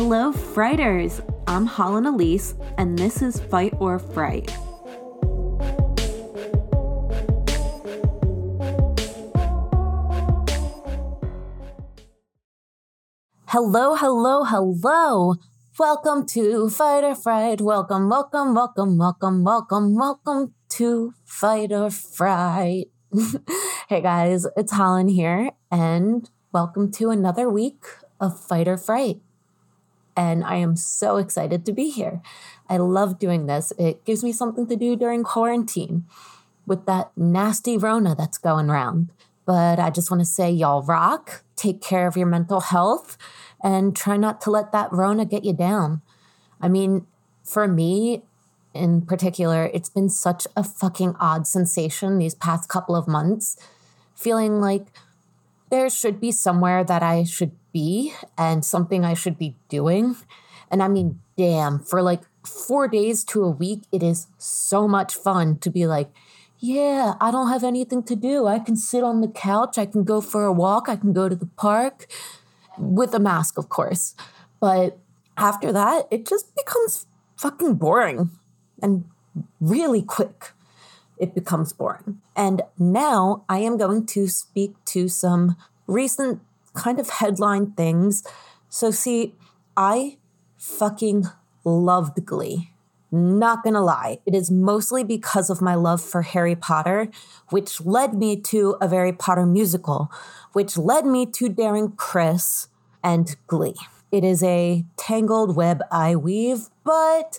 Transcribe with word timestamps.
Hello, 0.00 0.30
Frighters! 0.30 1.20
I'm 1.48 1.66
Holland 1.66 2.06
Elise, 2.06 2.54
and 2.78 2.96
this 2.96 3.20
is 3.20 3.40
Fight 3.40 3.74
or 3.80 3.98
Fright. 3.98 4.48
Hello, 13.46 13.96
hello, 13.96 14.44
hello! 14.44 15.34
Welcome 15.76 16.26
to 16.26 16.70
Fight 16.70 17.02
or 17.02 17.16
Fright. 17.16 17.60
Welcome, 17.60 18.08
welcome, 18.08 18.54
welcome, 18.54 18.98
welcome, 18.98 19.42
welcome, 19.42 19.96
welcome 19.96 20.54
to 20.68 21.12
Fight 21.24 21.72
or 21.72 21.90
Fright. 21.90 22.86
hey 23.88 24.00
guys, 24.00 24.46
it's 24.56 24.70
Holland 24.70 25.10
here, 25.10 25.50
and 25.72 26.30
welcome 26.52 26.92
to 26.92 27.10
another 27.10 27.50
week 27.50 27.84
of 28.20 28.38
Fight 28.38 28.68
or 28.68 28.76
Fright 28.76 29.22
and 30.18 30.42
I 30.42 30.56
am 30.56 30.74
so 30.74 31.16
excited 31.16 31.64
to 31.64 31.72
be 31.72 31.90
here. 31.90 32.20
I 32.68 32.78
love 32.78 33.20
doing 33.20 33.46
this. 33.46 33.72
It 33.78 34.04
gives 34.04 34.24
me 34.24 34.32
something 34.32 34.66
to 34.66 34.74
do 34.74 34.96
during 34.96 35.22
quarantine 35.22 36.06
with 36.66 36.86
that 36.86 37.12
nasty 37.16 37.78
Rona 37.78 38.16
that's 38.16 38.36
going 38.36 38.68
around. 38.68 39.10
But 39.46 39.78
I 39.78 39.90
just 39.90 40.10
want 40.10 40.20
to 40.20 40.26
say, 40.26 40.50
y'all 40.50 40.82
rock, 40.82 41.44
take 41.54 41.80
care 41.80 42.08
of 42.08 42.16
your 42.16 42.26
mental 42.26 42.60
health, 42.60 43.16
and 43.62 43.94
try 43.94 44.16
not 44.16 44.40
to 44.40 44.50
let 44.50 44.72
that 44.72 44.92
Rona 44.92 45.24
get 45.24 45.44
you 45.44 45.52
down. 45.52 46.02
I 46.60 46.68
mean, 46.68 47.06
for 47.44 47.68
me 47.68 48.24
in 48.74 49.02
particular, 49.02 49.70
it's 49.72 49.88
been 49.88 50.08
such 50.08 50.48
a 50.56 50.64
fucking 50.64 51.14
odd 51.20 51.46
sensation 51.46 52.18
these 52.18 52.34
past 52.34 52.68
couple 52.68 52.96
of 52.96 53.06
months, 53.06 53.56
feeling 54.16 54.60
like 54.60 54.88
there 55.70 55.90
should 55.90 56.20
be 56.20 56.32
somewhere 56.32 56.84
that 56.84 57.02
I 57.02 57.24
should 57.24 57.52
be 57.72 58.14
and 58.36 58.64
something 58.64 59.04
I 59.04 59.14
should 59.14 59.38
be 59.38 59.56
doing. 59.68 60.16
And 60.70 60.82
I 60.82 60.88
mean, 60.88 61.20
damn, 61.36 61.78
for 61.78 62.02
like 62.02 62.22
four 62.44 62.88
days 62.88 63.24
to 63.24 63.44
a 63.44 63.50
week, 63.50 63.82
it 63.92 64.02
is 64.02 64.28
so 64.38 64.88
much 64.88 65.14
fun 65.14 65.58
to 65.58 65.70
be 65.70 65.86
like, 65.86 66.10
yeah, 66.58 67.14
I 67.20 67.30
don't 67.30 67.48
have 67.48 67.62
anything 67.62 68.02
to 68.04 68.16
do. 68.16 68.46
I 68.46 68.58
can 68.58 68.76
sit 68.76 69.04
on 69.04 69.20
the 69.20 69.28
couch, 69.28 69.78
I 69.78 69.86
can 69.86 70.04
go 70.04 70.20
for 70.20 70.44
a 70.44 70.52
walk, 70.52 70.88
I 70.88 70.96
can 70.96 71.12
go 71.12 71.28
to 71.28 71.36
the 71.36 71.46
park 71.46 72.06
with 72.76 73.14
a 73.14 73.20
mask, 73.20 73.58
of 73.58 73.68
course. 73.68 74.14
But 74.60 74.98
after 75.36 75.72
that, 75.72 76.08
it 76.10 76.26
just 76.26 76.54
becomes 76.56 77.06
fucking 77.36 77.74
boring 77.74 78.30
and 78.82 79.04
really 79.60 80.02
quick. 80.02 80.52
It 81.18 81.34
becomes 81.34 81.72
boring. 81.72 82.20
And 82.36 82.62
now 82.78 83.44
I 83.48 83.58
am 83.58 83.76
going 83.76 84.06
to 84.06 84.28
speak 84.28 84.74
to 84.86 85.08
some 85.08 85.56
recent 85.86 86.40
kind 86.74 87.00
of 87.00 87.08
headline 87.08 87.72
things. 87.72 88.24
So, 88.68 88.90
see, 88.90 89.34
I 89.76 90.18
fucking 90.56 91.24
loved 91.64 92.24
Glee. 92.24 92.70
Not 93.10 93.64
gonna 93.64 93.82
lie, 93.82 94.18
it 94.26 94.34
is 94.34 94.50
mostly 94.50 95.02
because 95.02 95.48
of 95.48 95.62
my 95.62 95.74
love 95.74 96.02
for 96.02 96.20
Harry 96.22 96.54
Potter, 96.54 97.08
which 97.48 97.80
led 97.80 98.12
me 98.12 98.36
to 98.42 98.76
a 98.82 98.88
Harry 98.88 99.14
Potter 99.14 99.46
musical, 99.46 100.12
which 100.52 100.76
led 100.76 101.06
me 101.06 101.24
to 101.24 101.48
Darren 101.48 101.96
Criss 101.96 102.68
and 103.02 103.34
Glee. 103.46 103.76
It 104.12 104.24
is 104.24 104.42
a 104.42 104.84
tangled 104.96 105.56
web 105.56 105.80
I 105.90 106.16
weave, 106.16 106.68
but 106.84 107.38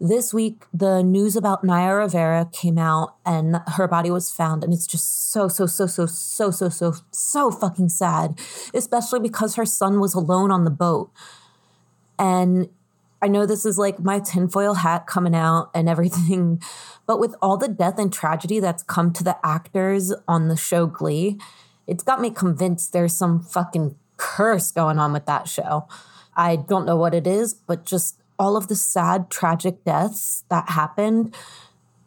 this 0.00 0.34
week 0.34 0.64
the 0.72 1.02
news 1.02 1.36
about 1.36 1.64
Naya 1.64 1.94
Rivera 1.94 2.48
came 2.52 2.78
out 2.78 3.16
and 3.24 3.60
her 3.74 3.86
body 3.86 4.10
was 4.10 4.30
found 4.30 4.64
and 4.64 4.72
it's 4.72 4.86
just 4.86 5.30
so 5.32 5.48
so 5.48 5.66
so 5.66 5.86
so 5.86 6.06
so 6.06 6.50
so 6.50 6.68
so 6.68 6.94
so 7.10 7.50
fucking 7.50 7.88
sad 7.88 8.38
especially 8.74 9.20
because 9.20 9.54
her 9.54 9.66
son 9.66 10.00
was 10.00 10.14
alone 10.14 10.50
on 10.50 10.64
the 10.64 10.70
boat. 10.70 11.10
And 12.18 12.68
I 13.22 13.28
know 13.28 13.46
this 13.46 13.64
is 13.64 13.78
like 13.78 14.00
my 14.00 14.18
tinfoil 14.20 14.74
hat 14.74 15.06
coming 15.06 15.34
out 15.34 15.70
and 15.74 15.88
everything 15.88 16.60
but 17.06 17.20
with 17.20 17.34
all 17.40 17.56
the 17.56 17.68
death 17.68 17.98
and 17.98 18.12
tragedy 18.12 18.60
that's 18.60 18.82
come 18.82 19.12
to 19.12 19.24
the 19.24 19.38
actors 19.44 20.12
on 20.26 20.48
the 20.48 20.56
show 20.56 20.86
Glee 20.86 21.38
it's 21.86 22.02
got 22.02 22.20
me 22.20 22.30
convinced 22.30 22.92
there's 22.92 23.14
some 23.14 23.40
fucking 23.40 23.94
curse 24.16 24.72
going 24.72 24.98
on 24.98 25.12
with 25.12 25.26
that 25.26 25.48
show. 25.48 25.86
I 26.36 26.56
don't 26.56 26.86
know 26.86 26.96
what 26.96 27.14
it 27.14 27.26
is 27.26 27.54
but 27.54 27.86
just 27.86 28.20
all 28.38 28.56
of 28.56 28.68
the 28.68 28.74
sad, 28.74 29.30
tragic 29.30 29.84
deaths 29.84 30.44
that 30.48 30.70
happened, 30.70 31.34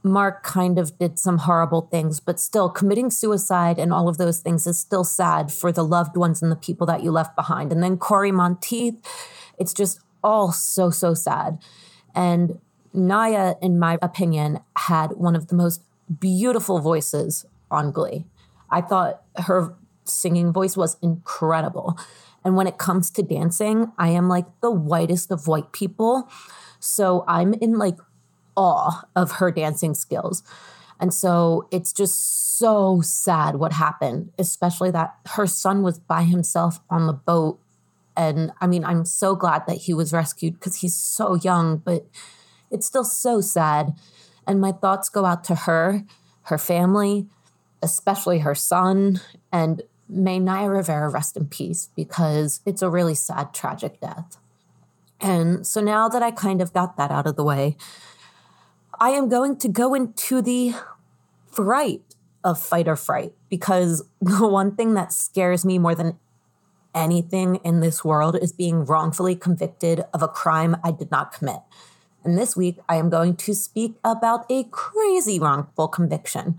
Mark 0.04 0.44
kind 0.44 0.80
of 0.80 0.98
did 0.98 1.20
some 1.20 1.40
horrible 1.40 1.82
things, 1.82 2.20
but 2.20 2.40
still 2.40 2.70
committing 2.70 3.10
suicide 3.10 3.78
and 3.78 3.92
all 3.94 4.08
of 4.08 4.18
those 4.18 4.40
things 4.40 4.66
is 4.66 4.80
still 4.80 5.04
sad 5.04 5.52
for 5.52 5.72
the 5.72 5.84
loved 5.84 6.16
ones 6.16 6.42
and 6.42 6.52
the 6.52 6.56
people 6.56 6.88
that 6.88 7.04
you 7.04 7.12
left 7.12 7.36
behind. 7.36 7.72
And 7.72 7.84
then 7.84 7.98
Cory 7.98 8.32
Monteith, 8.32 8.96
it's 9.58 9.74
just 9.74 10.00
all 10.24 10.52
so, 10.52 10.90
so 10.90 11.14
sad. 11.14 11.60
And 12.16 12.60
Naya, 12.94 13.56
in 13.62 13.80
my 13.80 13.98
opinion, 14.02 14.60
had 14.76 15.12
one 15.14 15.36
of 15.36 15.48
the 15.48 15.56
most 15.56 15.82
beautiful 16.20 16.80
voices 16.80 17.46
on 17.70 17.92
Glee. 17.92 18.26
I 18.70 18.82
thought 18.82 19.24
her 19.36 19.76
singing 20.06 20.52
voice 20.54 20.78
was 20.78 20.98
incredible. 21.02 21.98
And 22.48 22.56
when 22.56 22.66
it 22.66 22.78
comes 22.78 23.12
to 23.12 23.22
dancing, 23.22 23.92
I 23.98 24.08
am 24.08 24.30
like 24.30 24.46
the 24.62 24.72
whitest 24.72 25.32
of 25.32 25.50
white 25.50 25.74
people. 25.74 26.30
So 26.80 27.26
I'm 27.28 27.54
in 27.56 27.78
like 27.78 27.98
awe 28.56 29.04
of 29.18 29.32
her 29.34 29.52
dancing 29.52 29.94
skills. 29.94 30.44
And 30.98 31.14
so 31.14 31.68
it's 31.72 31.92
just 31.92 32.58
so 32.58 33.02
sad 33.02 33.58
what 33.58 33.74
happened, 33.74 34.32
especially 34.40 34.92
that 34.92 35.14
her 35.32 35.46
son 35.46 35.84
was 35.84 36.00
by 36.00 36.24
himself 36.24 36.80
on 36.90 37.06
the 37.06 37.12
boat. 37.12 37.60
And 38.16 38.54
I 38.62 38.68
mean, 38.68 38.86
I'm 38.86 39.04
so 39.04 39.36
glad 39.36 39.64
that 39.68 39.80
he 39.80 39.94
was 39.94 40.14
rescued 40.14 40.54
because 40.54 40.78
he's 40.78 40.96
so 40.96 41.36
young, 41.36 41.80
but 41.80 42.08
it's 42.72 42.88
still 42.88 43.04
so 43.04 43.42
sad. 43.42 43.94
And 44.48 44.62
my 44.62 44.72
thoughts 44.72 45.10
go 45.10 45.26
out 45.26 45.44
to 45.44 45.56
her, 45.56 46.06
her 46.44 46.58
family, 46.58 47.28
especially 47.84 48.40
her 48.40 48.56
son, 48.56 49.20
and 49.52 49.82
may 50.10 50.40
Naya 50.40 50.70
Rivera 50.70 51.10
rest 51.10 51.38
in 51.38 51.48
peace 51.48 51.90
because 51.96 52.62
it's 52.66 52.82
a 52.82 52.90
really 52.90 53.16
sad, 53.16 53.54
tragic 53.54 54.00
death. 54.00 54.38
And 55.20 55.66
so 55.66 55.82
now 55.82 56.08
that 56.10 56.22
I 56.22 56.32
kind 56.32 56.62
of 56.62 56.74
got 56.74 56.98
that 56.98 57.12
out 57.12 57.28
of 57.28 57.36
the 57.36 57.44
way, 57.44 57.76
I 59.00 59.10
am 59.10 59.30
going 59.30 59.58
to 59.58 59.68
go 59.68 59.94
into 59.94 60.42
the 60.42 60.74
fright 61.52 62.02
of 62.44 62.60
fight 62.60 62.88
or 62.88 62.96
fright 62.96 63.34
because 63.50 64.04
the 64.22 64.48
one 64.48 64.76
thing 64.76 64.94
that 64.94 65.12
scares 65.12 65.66
me 65.66 65.78
more 65.78 65.96
than 65.96 66.18
anything 66.96 67.58
in 67.58 67.80
this 67.80 68.04
world 68.04 68.36
is 68.36 68.52
being 68.52 68.86
wrongfully 68.86 69.36
convicted 69.36 70.04
of 70.14 70.24
a 70.24 70.28
crime 70.28 70.78
I 70.84 70.92
did 70.92 71.12
not 71.12 71.32
commit. 71.32 71.60
And 72.24 72.38
this 72.38 72.58
week, 72.58 72.80
I 72.90 72.96
am 72.96 73.10
going 73.10 73.36
to 73.38 73.54
speak 73.54 73.96
about 74.04 74.46
a 74.50 74.66
crazy 74.66 75.40
wrongful 75.40 75.88
conviction 75.88 76.58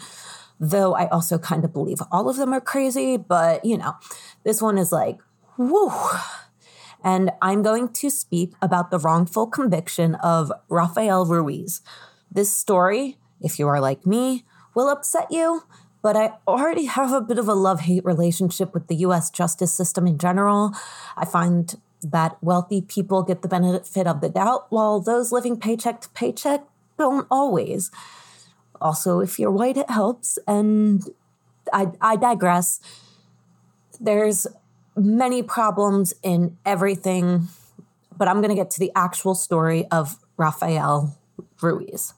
though 0.60 0.94
I 0.94 1.08
also 1.08 1.38
kind 1.38 1.64
of 1.64 1.72
believe 1.72 1.98
all 2.10 2.28
of 2.28 2.36
them 2.36 2.52
are 2.52 2.60
crazy, 2.60 3.16
but 3.16 3.64
you 3.64 3.78
know, 3.78 3.94
this 4.44 4.60
one 4.60 4.78
is 4.78 4.92
like, 4.92 5.20
whoo. 5.56 5.92
And 7.04 7.30
I'm 7.40 7.62
going 7.62 7.90
to 7.90 8.10
speak 8.10 8.54
about 8.60 8.90
the 8.90 8.98
wrongful 8.98 9.46
conviction 9.46 10.16
of 10.16 10.50
Rafael 10.68 11.24
Ruiz. 11.26 11.80
This 12.30 12.52
story, 12.52 13.18
if 13.40 13.58
you 13.58 13.68
are 13.68 13.80
like 13.80 14.04
me, 14.04 14.44
will 14.74 14.88
upset 14.88 15.28
you, 15.30 15.62
but 16.02 16.16
I 16.16 16.32
already 16.46 16.86
have 16.86 17.12
a 17.12 17.20
bit 17.20 17.38
of 17.38 17.48
a 17.48 17.54
love 17.54 17.80
hate 17.80 18.04
relationship 18.04 18.74
with 18.74 18.88
the 18.88 18.96
US 18.96 19.30
justice 19.30 19.72
system 19.72 20.06
in 20.06 20.18
general. 20.18 20.72
I 21.16 21.24
find 21.24 21.74
that 22.02 22.36
wealthy 22.42 22.80
people 22.82 23.22
get 23.22 23.42
the 23.42 23.48
benefit 23.48 24.06
of 24.06 24.20
the 24.20 24.28
doubt, 24.28 24.66
while 24.70 25.00
those 25.00 25.32
living 25.32 25.58
paycheck 25.58 26.00
to 26.02 26.08
paycheck 26.10 26.62
don't 26.98 27.26
always. 27.30 27.90
Also, 28.80 29.20
if 29.20 29.38
you're 29.38 29.50
white, 29.50 29.76
it 29.76 29.90
helps. 29.90 30.38
And 30.46 31.02
I, 31.72 31.88
I 32.00 32.16
digress. 32.16 32.80
There's 34.00 34.46
many 34.96 35.42
problems 35.42 36.14
in 36.22 36.56
everything, 36.64 37.48
but 38.16 38.28
I'm 38.28 38.36
going 38.36 38.50
to 38.50 38.54
get 38.54 38.70
to 38.72 38.80
the 38.80 38.92
actual 38.94 39.34
story 39.34 39.86
of 39.90 40.18
Rafael 40.36 41.18
Ruiz. 41.60 42.14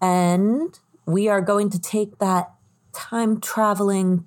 And 0.00 0.78
we 1.06 1.28
are 1.28 1.40
going 1.40 1.70
to 1.70 1.80
take 1.80 2.18
that 2.18 2.52
time 2.92 3.40
traveling 3.40 4.24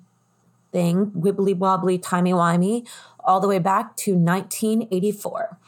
thing, 0.72 1.12
wibbly 1.12 1.56
wobbly, 1.56 1.98
timey 1.98 2.32
wimey, 2.32 2.86
all 3.24 3.40
the 3.40 3.48
way 3.48 3.58
back 3.58 3.96
to 3.96 4.14
1984. 4.14 5.58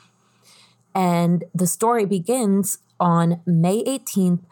And 0.94 1.44
the 1.54 1.66
story 1.66 2.04
begins 2.04 2.78
on 2.98 3.40
May 3.46 3.82
18th, 3.84 4.42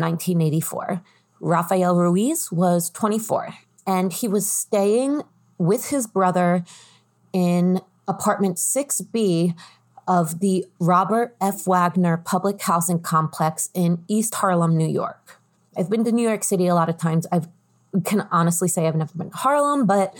1984. 0.00 1.02
Rafael 1.40 1.96
Ruiz 1.96 2.50
was 2.52 2.90
24 2.90 3.54
and 3.86 4.12
he 4.12 4.28
was 4.28 4.50
staying 4.50 5.22
with 5.58 5.90
his 5.90 6.06
brother 6.06 6.64
in 7.32 7.80
apartment 8.06 8.56
6B 8.56 9.54
of 10.06 10.40
the 10.40 10.66
Robert 10.78 11.36
F. 11.40 11.66
Wagner 11.66 12.16
Public 12.16 12.60
Housing 12.62 13.00
Complex 13.00 13.70
in 13.74 14.04
East 14.08 14.34
Harlem, 14.36 14.76
New 14.76 14.88
York. 14.88 15.40
I've 15.76 15.88
been 15.88 16.04
to 16.04 16.12
New 16.12 16.26
York 16.26 16.44
City 16.44 16.66
a 16.66 16.74
lot 16.74 16.88
of 16.88 16.96
times. 16.96 17.26
I 17.32 17.42
can 18.04 18.26
honestly 18.30 18.68
say 18.68 18.86
I've 18.86 18.96
never 18.96 19.12
been 19.16 19.30
to 19.30 19.36
Harlem, 19.36 19.86
but 19.86 20.16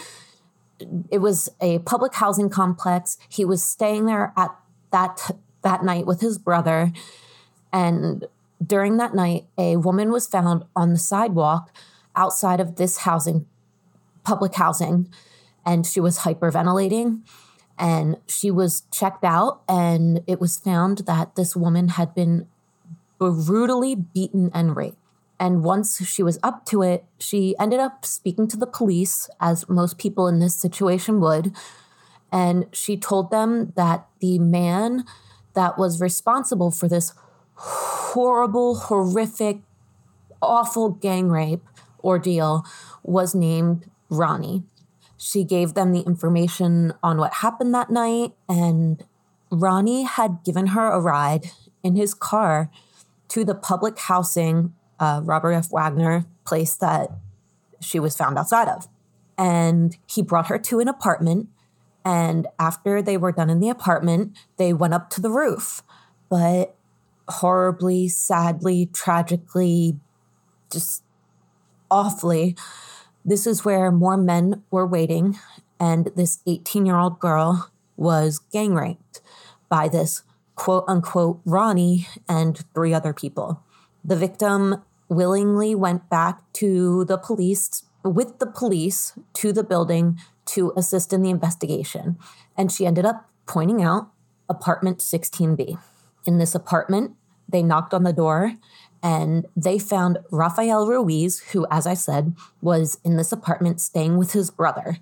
it 1.11 1.19
was 1.19 1.49
a 1.61 1.79
public 1.81 2.15
housing 2.15 2.49
complex. 2.49 3.19
He 3.29 3.45
was 3.45 3.63
staying 3.63 4.07
there 4.07 4.33
at 4.37 4.55
that 4.91 5.31
that 5.63 5.85
night 5.85 6.07
with 6.07 6.21
his 6.21 6.39
brother. 6.39 6.93
And 7.73 8.27
during 8.65 8.97
that 8.99 9.15
night, 9.15 9.47
a 9.59 9.77
woman 9.77 10.11
was 10.11 10.27
found 10.27 10.65
on 10.77 10.93
the 10.93 10.99
sidewalk 10.99 11.75
outside 12.15 12.61
of 12.61 12.77
this 12.77 12.99
housing, 12.99 13.47
public 14.25 14.55
housing, 14.55 15.09
and 15.65 15.87
she 15.87 16.01
was 16.01 16.21
hyperventilating. 16.21 17.23
And 17.79 18.19
she 18.29 18.51
was 18.51 18.83
checked 18.93 19.25
out, 19.25 19.63
and 19.69 20.23
it 20.27 20.41
was 20.41 20.59
found 20.59 20.99
that 20.99 21.35
this 21.35 21.57
woman 21.57 21.89
had 21.89 22.15
been 22.15 22.47
brutally 23.19 23.95
beaten 23.95 24.51
and 24.53 24.77
raped. 24.77 24.99
And 25.41 25.65
once 25.65 26.07
she 26.07 26.23
was 26.23 26.39
up 26.43 26.65
to 26.67 26.83
it, 26.83 27.05
she 27.19 27.57
ended 27.59 27.81
up 27.81 28.05
speaking 28.05 28.47
to 28.49 28.57
the 28.57 28.67
police, 28.67 29.29
as 29.41 29.69
most 29.69 29.99
people 29.99 30.29
in 30.29 30.39
this 30.39 30.55
situation 30.55 31.19
would. 31.21 31.53
And 32.31 32.67
she 32.73 32.97
told 32.97 33.31
them 33.31 33.73
that 33.75 34.07
the 34.21 34.39
man 34.39 35.05
that 35.55 35.77
was 35.77 36.01
responsible 36.01 36.71
for 36.71 36.89
this 36.89 37.13
horrible, 38.13 38.75
horrific, 38.75 39.63
awful 40.43 40.91
gang 40.91 41.31
rape 41.31 41.63
ordeal 42.05 42.65
was 43.03 43.35
named 43.35 43.91
Ronnie. 44.11 44.65
She 45.17 45.45
gave 45.45 45.75
them 45.75 45.93
the 45.93 46.01
information 46.01 46.93
on 47.03 47.17
what 47.17 47.35
happened 47.35 47.75
that 47.75 47.91
night, 47.91 48.33
and 48.49 49.03
Ronnie 49.51 50.03
had 50.03 50.41
given 50.45 50.69
her 50.69 50.91
a 50.91 51.01
ride 51.01 51.51
in 51.83 51.97
his 51.97 52.13
car 52.13 52.71
to 53.29 53.45
the 53.45 53.55
public 53.55 53.99
housing, 53.99 54.75
uh, 55.01 55.23
Robert 55.25 55.53
F. 55.53 55.73
Wagner 55.73 56.27
place 56.45 56.75
that 56.77 57.09
she 57.81 57.99
was 57.99 58.17
found 58.17 58.39
outside 58.39 58.69
of. 58.69 58.89
And 59.39 59.97
he 60.07 60.23
brought 60.23 60.49
her 60.49 60.59
to 60.59 60.81
an 60.81 60.89
apartment. 60.89 61.49
And 62.05 62.47
after 62.59 63.01
they 63.01 63.17
were 63.17 63.33
done 63.33 63.49
in 63.49 63.61
the 63.61 63.71
apartment, 63.71 64.37
they 64.59 64.73
went 64.73 64.93
up 64.93 65.09
to 65.11 65.21
the 65.21 65.31
roof. 65.31 65.83
But 66.29 66.77
horribly, 67.33 68.09
sadly, 68.09 68.89
tragically, 68.93 69.97
just 70.71 71.03
awfully, 71.91 72.57
this 73.25 73.47
is 73.47 73.65
where 73.65 73.91
more 73.91 74.17
men 74.17 74.63
were 74.71 74.87
waiting. 74.87 75.39
And 75.79 76.11
this 76.17 76.41
18 76.47 76.87
year 76.87 76.97
old 76.97 77.19
girl 77.19 77.71
was 77.97 78.41
gang 78.53 78.75
raped 78.75 79.21
by 79.69 79.89
this 79.89 80.23
quote 80.55 80.85
unquote 80.87 81.41
Ronnie 81.45 82.07
and 82.29 82.65
three 82.75 82.95
other 82.95 83.13
people. 83.13 83.63
The 84.05 84.17
victim 84.17 84.83
willingly 85.09 85.75
went 85.75 86.09
back 86.09 86.41
to 86.55 87.05
the 87.05 87.19
police 87.19 87.85
with 88.03 88.39
the 88.39 88.47
police 88.47 89.13
to 89.35 89.53
the 89.53 89.63
building 89.63 90.19
to 90.47 90.73
assist 90.77 91.13
in 91.13 91.23
the 91.23 91.31
investigation. 91.31 92.19
And 92.57 92.73
she 92.73 92.87
ended 92.87 93.05
up 93.05 93.29
pointing 93.47 93.83
out 93.83 94.11
apartment 94.49 94.99
16B. 94.99 95.79
In 96.25 96.39
this 96.39 96.55
apartment, 96.55 97.17
they 97.53 97.63
knocked 97.63 97.95
on 97.95 98.03
the 98.03 98.13
door 98.13 98.55
and 99.03 99.47
they 99.57 99.79
found 99.79 100.19
Rafael 100.31 100.87
Ruiz, 100.87 101.41
who, 101.53 101.67
as 101.71 101.87
I 101.87 101.95
said, 101.95 102.35
was 102.61 102.99
in 103.05 103.17
this 103.17 103.33
apartment 103.33 103.81
staying 103.81 104.17
with 104.17 104.33
his 104.33 104.51
brother. 104.51 104.99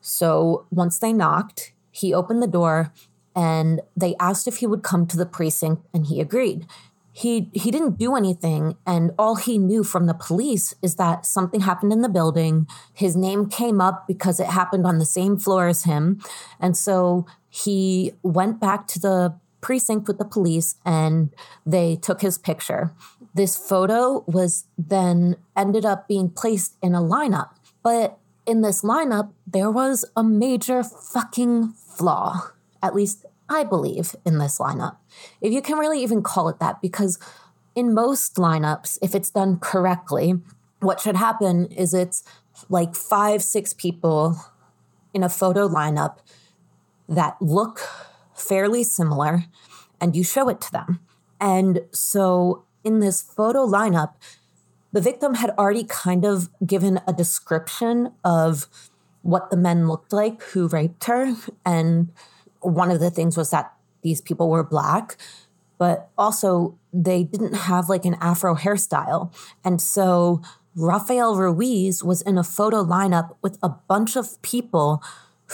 So 0.00 0.66
once 0.70 0.98
they 0.98 1.12
knocked, 1.12 1.72
he 1.90 2.14
opened 2.14 2.42
the 2.42 2.46
door 2.46 2.92
and 3.36 3.80
they 3.96 4.14
asked 4.18 4.48
if 4.48 4.58
he 4.58 4.66
would 4.66 4.82
come 4.82 5.06
to 5.06 5.16
the 5.16 5.26
precinct 5.26 5.86
and 5.92 6.06
he 6.06 6.20
agreed. 6.20 6.66
He 7.14 7.50
he 7.52 7.70
didn't 7.70 7.98
do 7.98 8.16
anything 8.16 8.76
and 8.86 9.10
all 9.18 9.36
he 9.36 9.58
knew 9.58 9.84
from 9.84 10.06
the 10.06 10.14
police 10.14 10.74
is 10.80 10.96
that 10.96 11.26
something 11.26 11.60
happened 11.60 11.92
in 11.92 12.00
the 12.00 12.08
building. 12.08 12.66
His 12.94 13.14
name 13.14 13.50
came 13.50 13.82
up 13.82 14.06
because 14.06 14.40
it 14.40 14.46
happened 14.46 14.86
on 14.86 14.98
the 14.98 15.04
same 15.04 15.36
floor 15.36 15.68
as 15.68 15.84
him. 15.84 16.22
And 16.58 16.74
so 16.74 17.26
he 17.50 18.12
went 18.22 18.60
back 18.60 18.86
to 18.88 18.98
the 18.98 19.34
precinct 19.62 20.06
with 20.06 20.18
the 20.18 20.24
police 20.26 20.74
and 20.84 21.30
they 21.64 21.96
took 21.96 22.20
his 22.20 22.36
picture. 22.36 22.92
This 23.34 23.56
photo 23.56 24.24
was 24.26 24.64
then 24.76 25.36
ended 25.56 25.86
up 25.86 26.06
being 26.06 26.28
placed 26.28 26.76
in 26.82 26.94
a 26.94 27.00
lineup. 27.00 27.50
But 27.82 28.18
in 28.44 28.60
this 28.60 28.82
lineup, 28.82 29.30
there 29.46 29.70
was 29.70 30.04
a 30.14 30.22
major 30.22 30.82
fucking 30.84 31.72
flaw 31.72 32.52
at 32.82 32.94
least 32.94 33.24
I 33.48 33.64
believe, 33.64 34.16
in 34.24 34.38
this 34.38 34.58
lineup. 34.58 34.96
If 35.40 35.52
you 35.52 35.60
can 35.60 35.78
really 35.78 36.02
even 36.02 36.22
call 36.22 36.48
it 36.48 36.58
that, 36.60 36.80
because 36.80 37.18
in 37.74 37.92
most 37.92 38.36
lineups, 38.36 38.98
if 39.02 39.14
it's 39.14 39.30
done 39.30 39.58
correctly, 39.58 40.40
what 40.80 41.00
should 41.00 41.16
happen 41.16 41.66
is 41.66 41.92
it's 41.92 42.24
like 42.70 42.94
five, 42.94 43.42
six 43.42 43.74
people 43.74 44.36
in 45.12 45.22
a 45.22 45.28
photo 45.28 45.68
lineup 45.68 46.16
that 47.08 47.36
look 47.40 47.80
fairly 48.42 48.84
similar 48.84 49.44
and 50.00 50.16
you 50.16 50.24
show 50.24 50.48
it 50.48 50.60
to 50.62 50.72
them. 50.72 51.00
And 51.40 51.82
so 51.92 52.64
in 52.84 53.00
this 53.00 53.22
photo 53.22 53.66
lineup, 53.66 54.14
the 54.92 55.00
victim 55.00 55.34
had 55.34 55.50
already 55.50 55.84
kind 55.84 56.24
of 56.24 56.50
given 56.66 57.00
a 57.06 57.12
description 57.12 58.12
of 58.24 58.66
what 59.22 59.50
the 59.50 59.56
men 59.56 59.88
looked 59.88 60.12
like 60.12 60.42
who 60.42 60.68
raped 60.68 61.04
her 61.04 61.34
and 61.64 62.12
one 62.60 62.90
of 62.90 63.00
the 63.00 63.10
things 63.10 63.36
was 63.36 63.50
that 63.50 63.72
these 64.02 64.20
people 64.20 64.48
were 64.48 64.64
black, 64.64 65.16
but 65.78 66.10
also 66.18 66.76
they 66.92 67.24
didn't 67.24 67.54
have 67.54 67.88
like 67.88 68.04
an 68.04 68.16
afro 68.20 68.54
hairstyle. 68.54 69.32
And 69.64 69.80
so 69.80 70.42
Rafael 70.74 71.36
Ruiz 71.36 72.02
was 72.02 72.22
in 72.22 72.38
a 72.38 72.44
photo 72.44 72.84
lineup 72.84 73.36
with 73.42 73.58
a 73.62 73.68
bunch 73.68 74.16
of 74.16 74.40
people 74.42 75.02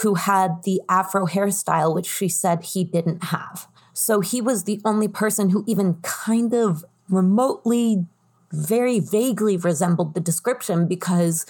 who 0.01 0.15
had 0.15 0.63
the 0.63 0.81
afro 0.87 1.25
hairstyle, 1.25 1.93
which 1.93 2.07
she 2.07 2.29
said 2.29 2.63
he 2.63 2.83
didn't 2.83 3.25
have. 3.25 3.67
So 3.93 4.21
he 4.21 4.39
was 4.41 4.63
the 4.63 4.81
only 4.85 5.07
person 5.07 5.49
who 5.49 5.63
even 5.67 5.95
kind 5.95 6.53
of 6.53 6.85
remotely, 7.09 8.05
very 8.51 8.99
vaguely 8.99 9.57
resembled 9.57 10.13
the 10.13 10.19
description 10.21 10.87
because 10.87 11.45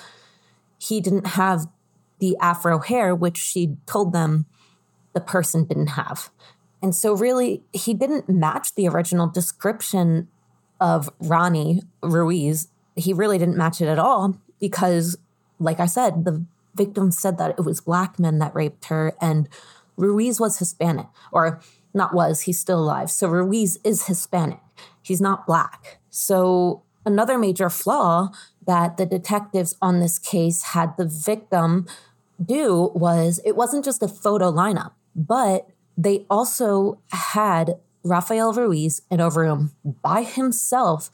he 0.80 1.00
didn't 1.00 1.28
have 1.28 1.68
the 2.20 2.36
afro 2.42 2.80
hair, 2.80 3.14
which 3.14 3.38
she 3.38 3.78
told 3.86 4.14
them 4.14 4.46
the 5.14 5.22
person 5.22 5.66
didn't 5.66 5.88
have. 5.88 6.30
And 6.82 6.96
so, 6.96 7.14
really, 7.14 7.64
he 7.74 7.94
didn't 7.94 8.30
match 8.30 8.74
the 8.76 8.88
original 8.88 9.28
description 9.28 10.28
of 10.80 11.10
Ronnie 11.20 11.82
Ruiz. 12.02 12.70
He 12.96 13.14
really 13.14 13.38
didn't 13.38 13.58
match 13.58 13.82
it 13.82 13.88
at 13.88 14.00
all 14.00 14.38
because, 14.60 15.18
like 15.60 15.80
I 15.80 15.86
said, 15.86 16.24
the 16.24 16.46
victim 16.76 17.12
said 17.12 17.38
that 17.38 17.56
it 17.58 17.66
was 17.66 17.82
black 17.82 18.20
men 18.20 18.40
that 18.40 18.56
raped 18.56 18.86
her, 18.86 19.14
and 19.22 19.50
Ruiz 19.98 20.40
was 20.40 20.60
Hispanic, 20.60 21.08
or 21.32 21.60
not 21.94 22.14
was, 22.14 22.42
he's 22.42 22.60
still 22.60 22.80
alive. 22.80 23.10
So, 23.10 23.28
Ruiz 23.28 23.78
is 23.84 24.08
Hispanic, 24.08 24.60
he's 25.02 25.22
not 25.22 25.46
black. 25.46 26.00
So, 26.10 26.84
another 27.06 27.38
major 27.38 27.70
flaw 27.70 28.32
that 28.66 28.98
the 28.98 29.06
detectives 29.06 29.76
on 29.82 30.00
this 30.00 30.20
case 30.20 30.62
had 30.62 30.96
the 30.98 31.06
victim 31.06 31.88
do 32.44 32.92
was 32.94 33.40
it 33.44 33.56
wasn't 33.56 33.86
just 33.86 34.04
a 34.04 34.08
photo 34.08 34.52
lineup. 34.52 34.92
But 35.16 35.70
they 35.98 36.26
also 36.30 37.00
had 37.12 37.78
Rafael 38.04 38.54
Ruiz 38.54 39.02
in 39.10 39.20
a 39.20 39.30
room 39.30 39.74
by 39.84 40.24
himself 40.24 41.10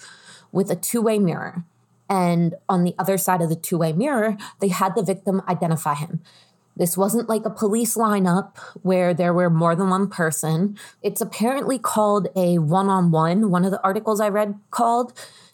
with 0.52 0.70
a 0.70 0.76
two 0.76 1.02
way 1.02 1.18
mirror. 1.18 1.64
And 2.10 2.56
on 2.70 2.84
the 2.84 2.96
other 3.00 3.18
side 3.18 3.42
of 3.42 3.50
the 3.50 3.56
two 3.56 3.78
way 3.78 3.94
mirror, 3.94 4.38
they 4.60 4.68
had 4.68 4.96
the 4.96 5.04
victim 5.04 5.42
identify 5.48 5.96
him. 5.96 6.22
This 6.78 6.98
wasn't 6.98 7.30
like 7.30 7.46
a 7.46 7.50
police 7.50 7.96
lineup 7.96 8.58
where 8.82 9.14
there 9.14 9.34
were 9.34 9.50
more 9.50 9.76
than 9.76 9.90
one 9.90 10.10
person. 10.10 10.78
It's 11.02 11.22
apparently 11.22 11.80
called 11.80 12.28
a 12.36 12.58
one 12.58 12.90
on 12.90 13.12
one, 13.12 13.50
one 13.50 13.64
of 13.64 13.72
the 13.72 13.82
articles 13.82 14.20
I 14.20 14.28
read 14.28 14.60
called. 14.72 15.14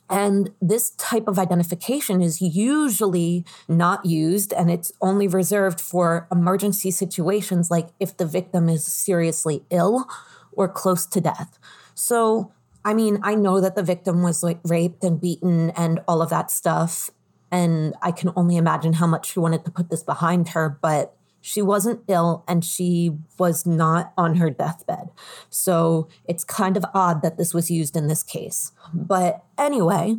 And 0.10 0.52
this 0.62 0.90
type 0.92 1.28
of 1.28 1.40
identification 1.40 2.22
is 2.22 2.42
usually 2.42 3.46
not 3.70 4.06
used 4.06 4.52
and 4.52 4.70
it's 4.70 4.92
only 5.00 5.28
reserved 5.28 5.80
for 5.80 6.28
emergency 6.32 6.92
situations 6.92 7.72
like 7.72 7.90
if 8.00 8.18
the 8.18 8.26
victim 8.26 8.68
is 8.68 8.84
seriously 8.84 9.64
ill 9.70 10.10
or 10.52 10.68
close 10.68 11.06
to 11.06 11.22
death. 11.22 11.58
So, 11.94 12.52
I 12.84 12.94
mean, 12.94 13.20
I 13.24 13.36
know 13.36 13.62
that 13.62 13.76
the 13.76 13.84
victim 13.84 14.24
was 14.24 14.44
like 14.44 14.60
raped 14.64 15.04
and 15.04 15.20
beaten 15.20 15.70
and 15.72 16.00
all 16.08 16.22
of 16.22 16.30
that 16.30 16.50
stuff. 16.52 17.12
And 17.52 17.94
I 18.02 18.12
can 18.12 18.32
only 18.36 18.56
imagine 18.56 18.94
how 18.94 19.08
much 19.08 19.32
she 19.32 19.40
wanted 19.40 19.66
to 19.66 19.72
put 19.72 19.90
this 19.90 20.04
behind 20.04 20.50
her, 20.50 20.80
but 20.82 21.16
she 21.42 21.62
wasn't 21.62 22.02
ill 22.08 22.44
and 22.48 22.64
she 22.64 23.18
was 23.38 23.66
not 23.66 24.14
on 24.18 24.36
her 24.36 24.50
deathbed. 24.50 25.10
So 25.50 26.08
it's 26.26 26.44
kind 26.44 26.78
of 26.78 26.86
odd 26.94 27.22
that 27.24 27.38
this 27.38 27.54
was 27.54 27.70
used 27.70 27.98
in 27.98 28.08
this 28.08 28.24
case. 28.24 28.72
But 28.94 29.44
anyway, 29.58 30.18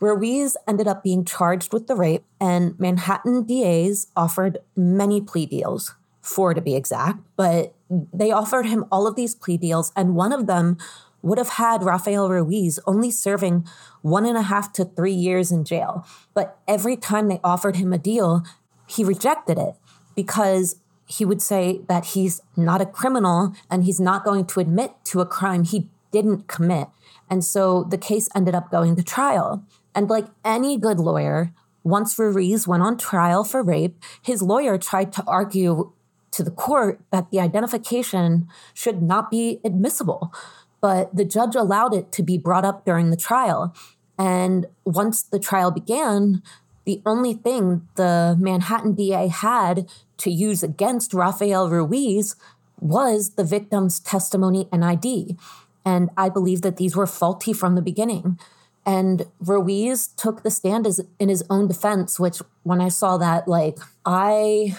Ruiz 0.00 0.56
ended 0.68 0.86
up 0.86 1.02
being 1.02 1.24
charged 1.24 1.72
with 1.72 1.86
the 1.86 1.94
rape, 1.94 2.24
and 2.40 2.78
Manhattan 2.78 3.44
DAs 3.44 4.08
offered 4.16 4.58
many 4.76 5.20
plea 5.20 5.46
deals, 5.46 5.94
four 6.20 6.52
to 6.52 6.60
be 6.60 6.74
exact, 6.74 7.20
but 7.36 7.74
they 7.88 8.30
offered 8.30 8.66
him 8.66 8.84
all 8.90 9.06
of 9.06 9.16
these 9.16 9.34
plea 9.34 9.56
deals, 9.56 9.92
and 9.96 10.14
one 10.14 10.32
of 10.32 10.46
them 10.46 10.76
would 11.24 11.38
have 11.38 11.50
had 11.50 11.82
Rafael 11.82 12.28
Ruiz 12.28 12.78
only 12.86 13.10
serving 13.10 13.66
one 14.02 14.26
and 14.26 14.36
a 14.36 14.42
half 14.42 14.72
to 14.74 14.84
three 14.84 15.12
years 15.12 15.50
in 15.50 15.64
jail. 15.64 16.06
But 16.34 16.58
every 16.68 16.96
time 16.96 17.28
they 17.28 17.40
offered 17.42 17.76
him 17.76 17.92
a 17.92 17.98
deal, 17.98 18.44
he 18.86 19.02
rejected 19.02 19.58
it 19.58 19.74
because 20.14 20.76
he 21.06 21.24
would 21.24 21.40
say 21.40 21.80
that 21.88 22.06
he's 22.06 22.40
not 22.56 22.80
a 22.80 22.86
criminal 22.86 23.54
and 23.70 23.84
he's 23.84 24.00
not 24.00 24.24
going 24.24 24.46
to 24.46 24.60
admit 24.60 24.92
to 25.04 25.20
a 25.20 25.26
crime 25.26 25.64
he 25.64 25.88
didn't 26.10 26.46
commit. 26.46 26.88
And 27.28 27.42
so 27.42 27.84
the 27.84 27.98
case 27.98 28.28
ended 28.34 28.54
up 28.54 28.70
going 28.70 28.94
to 28.96 29.02
trial. 29.02 29.64
And 29.94 30.10
like 30.10 30.26
any 30.44 30.76
good 30.76 31.00
lawyer, 31.00 31.52
once 31.82 32.18
Ruiz 32.18 32.68
went 32.68 32.82
on 32.82 32.98
trial 32.98 33.44
for 33.44 33.62
rape, 33.62 33.96
his 34.22 34.42
lawyer 34.42 34.78
tried 34.78 35.12
to 35.14 35.24
argue 35.26 35.92
to 36.32 36.42
the 36.42 36.50
court 36.50 37.00
that 37.12 37.30
the 37.30 37.40
identification 37.40 38.48
should 38.74 39.00
not 39.00 39.30
be 39.30 39.60
admissible. 39.64 40.32
But 40.84 41.16
the 41.16 41.24
judge 41.24 41.54
allowed 41.54 41.94
it 41.94 42.12
to 42.12 42.22
be 42.22 42.36
brought 42.36 42.66
up 42.66 42.84
during 42.84 43.08
the 43.08 43.16
trial. 43.16 43.74
And 44.18 44.66
once 44.84 45.22
the 45.22 45.38
trial 45.38 45.70
began, 45.70 46.42
the 46.84 47.00
only 47.06 47.32
thing 47.32 47.88
the 47.94 48.36
Manhattan 48.38 48.92
DA 48.92 49.28
had 49.28 49.88
to 50.18 50.30
use 50.30 50.62
against 50.62 51.14
Rafael 51.14 51.70
Ruiz 51.70 52.36
was 52.82 53.30
the 53.30 53.44
victim's 53.44 53.98
testimony 53.98 54.68
and 54.70 54.84
ID. 54.84 55.38
And 55.86 56.10
I 56.18 56.28
believe 56.28 56.60
that 56.60 56.76
these 56.76 56.94
were 56.94 57.06
faulty 57.06 57.54
from 57.54 57.76
the 57.76 57.80
beginning. 57.80 58.38
And 58.84 59.24
Ruiz 59.40 60.08
took 60.08 60.42
the 60.42 60.50
stand 60.50 60.86
as, 60.86 61.00
in 61.18 61.30
his 61.30 61.42
own 61.48 61.66
defense, 61.66 62.20
which 62.20 62.42
when 62.62 62.82
I 62.82 62.88
saw 62.88 63.16
that, 63.16 63.48
like, 63.48 63.78
I 64.04 64.76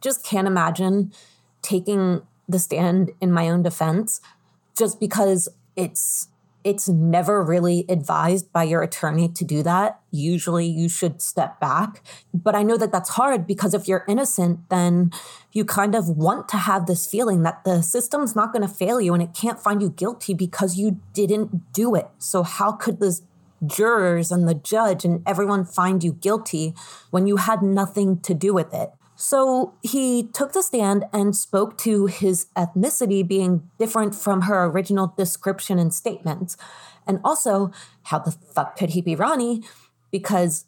just 0.00 0.24
can't 0.24 0.46
imagine 0.46 1.12
taking 1.60 2.22
the 2.48 2.60
stand 2.60 3.10
in 3.20 3.32
my 3.32 3.48
own 3.48 3.64
defense 3.64 4.20
just 4.76 5.00
because 5.00 5.48
it's 5.76 6.28
it's 6.62 6.88
never 6.88 7.42
really 7.42 7.86
advised 7.88 8.52
by 8.52 8.64
your 8.64 8.82
attorney 8.82 9.28
to 9.28 9.44
do 9.44 9.62
that. 9.62 10.00
Usually 10.10 10.66
you 10.66 10.88
should 10.88 11.22
step 11.22 11.58
back. 11.58 12.02
But 12.34 12.54
I 12.54 12.62
know 12.62 12.76
that 12.76 12.92
that's 12.92 13.10
hard 13.10 13.46
because 13.46 13.72
if 13.72 13.88
you're 13.88 14.04
innocent, 14.06 14.68
then 14.68 15.10
you 15.52 15.64
kind 15.64 15.94
of 15.94 16.08
want 16.08 16.48
to 16.50 16.58
have 16.58 16.86
this 16.86 17.06
feeling 17.06 17.42
that 17.42 17.64
the 17.64 17.82
system's 17.82 18.36
not 18.36 18.52
going 18.52 18.66
to 18.66 18.72
fail 18.72 19.00
you 19.00 19.14
and 19.14 19.22
it 19.22 19.34
can't 19.34 19.58
find 19.58 19.80
you 19.80 19.88
guilty 19.88 20.34
because 20.34 20.76
you 20.76 21.00
didn't 21.14 21.72
do 21.72 21.94
it. 21.94 22.08
So, 22.18 22.42
how 22.42 22.72
could 22.72 23.00
the 23.00 23.18
jurors 23.66 24.30
and 24.30 24.46
the 24.46 24.54
judge 24.54 25.04
and 25.04 25.22
everyone 25.26 25.64
find 25.64 26.04
you 26.04 26.12
guilty 26.12 26.74
when 27.10 27.26
you 27.26 27.36
had 27.36 27.62
nothing 27.62 28.20
to 28.20 28.34
do 28.34 28.52
with 28.52 28.74
it? 28.74 28.90
So 29.22 29.74
he 29.82 30.22
took 30.22 30.54
the 30.54 30.62
stand 30.62 31.04
and 31.12 31.36
spoke 31.36 31.76
to 31.80 32.06
his 32.06 32.46
ethnicity 32.56 33.26
being 33.26 33.68
different 33.78 34.14
from 34.14 34.42
her 34.42 34.64
original 34.64 35.12
description 35.14 35.78
and 35.78 35.92
statement. 35.92 36.56
And 37.06 37.20
also, 37.22 37.70
how 38.04 38.20
the 38.20 38.30
fuck 38.30 38.78
could 38.78 38.90
he 38.90 39.02
be 39.02 39.14
Ronnie? 39.14 39.62
Because, 40.10 40.64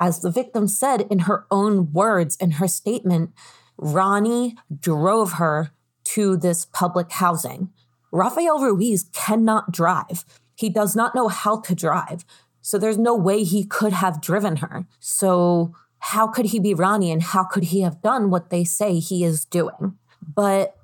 as 0.00 0.22
the 0.22 0.30
victim 0.30 0.68
said 0.68 1.02
in 1.10 1.20
her 1.20 1.44
own 1.50 1.92
words 1.92 2.34
in 2.36 2.52
her 2.52 2.66
statement, 2.66 3.32
Ronnie 3.76 4.56
drove 4.80 5.32
her 5.32 5.72
to 6.04 6.38
this 6.38 6.64
public 6.64 7.12
housing. 7.12 7.68
Rafael 8.10 8.58
Ruiz 8.58 9.04
cannot 9.12 9.70
drive. 9.70 10.24
He 10.54 10.70
does 10.70 10.96
not 10.96 11.14
know 11.14 11.28
how 11.28 11.60
to 11.60 11.74
drive. 11.74 12.24
So 12.62 12.78
there's 12.78 12.96
no 12.96 13.14
way 13.14 13.42
he 13.42 13.64
could 13.64 13.92
have 13.92 14.22
driven 14.22 14.56
her. 14.56 14.86
So 14.98 15.74
how 16.02 16.26
could 16.26 16.46
he 16.46 16.58
be 16.58 16.74
Ronnie 16.74 17.12
and 17.12 17.22
how 17.22 17.44
could 17.44 17.64
he 17.64 17.82
have 17.82 18.02
done 18.02 18.28
what 18.28 18.50
they 18.50 18.64
say 18.64 18.98
he 18.98 19.22
is 19.24 19.44
doing? 19.44 19.96
But 20.20 20.76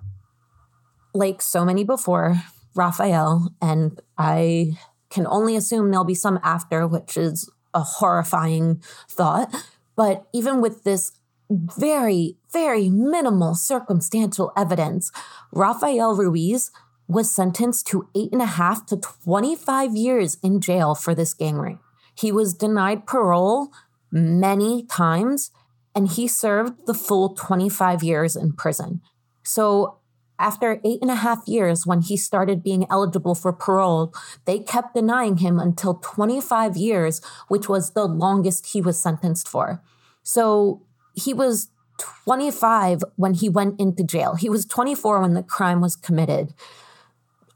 like 1.12 1.42
so 1.42 1.64
many 1.64 1.82
before, 1.82 2.36
Rafael, 2.76 3.52
and 3.60 4.00
I 4.16 4.78
can 5.10 5.26
only 5.26 5.56
assume 5.56 5.90
there'll 5.90 6.04
be 6.04 6.14
some 6.14 6.38
after, 6.44 6.86
which 6.86 7.16
is 7.16 7.50
a 7.74 7.80
horrifying 7.80 8.80
thought. 9.08 9.52
But 9.96 10.24
even 10.32 10.60
with 10.60 10.84
this 10.84 11.10
very, 11.50 12.36
very 12.52 12.88
minimal 12.88 13.56
circumstantial 13.56 14.52
evidence, 14.56 15.10
Rafael 15.50 16.14
Ruiz 16.14 16.70
was 17.08 17.34
sentenced 17.34 17.88
to 17.88 18.08
eight 18.14 18.32
and 18.32 18.42
a 18.42 18.46
half 18.46 18.86
to 18.86 18.96
25 18.96 19.96
years 19.96 20.36
in 20.44 20.60
jail 20.60 20.94
for 20.94 21.12
this 21.12 21.34
gang 21.34 21.56
rape. 21.56 21.78
He 22.14 22.30
was 22.30 22.54
denied 22.54 23.06
parole 23.06 23.72
many 24.10 24.84
times, 24.84 25.50
and 25.94 26.08
he 26.08 26.28
served 26.28 26.86
the 26.86 26.94
full 26.94 27.34
25 27.34 28.02
years 28.02 28.36
in 28.36 28.52
prison. 28.52 29.00
So, 29.42 29.98
after 30.40 30.80
eight 30.84 31.02
and 31.02 31.10
a 31.10 31.16
half 31.16 31.42
years, 31.48 31.84
when 31.84 32.00
he 32.00 32.16
started 32.16 32.62
being 32.62 32.86
eligible 32.88 33.34
for 33.34 33.52
parole, 33.52 34.14
they 34.44 34.60
kept 34.60 34.94
denying 34.94 35.38
him 35.38 35.58
until 35.58 35.94
25 35.94 36.76
years, 36.76 37.20
which 37.48 37.68
was 37.68 37.90
the 37.90 38.04
longest 38.04 38.66
he 38.66 38.80
was 38.80 39.02
sentenced 39.02 39.48
for. 39.48 39.82
So, 40.22 40.82
he 41.14 41.34
was 41.34 41.70
25 41.98 43.02
when 43.16 43.34
he 43.34 43.48
went 43.48 43.80
into 43.80 44.04
jail. 44.04 44.36
He 44.36 44.48
was 44.48 44.64
24 44.64 45.20
when 45.20 45.34
the 45.34 45.42
crime 45.42 45.80
was 45.80 45.96
committed 45.96 46.54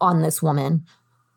on 0.01 0.23
this 0.23 0.43
woman, 0.43 0.85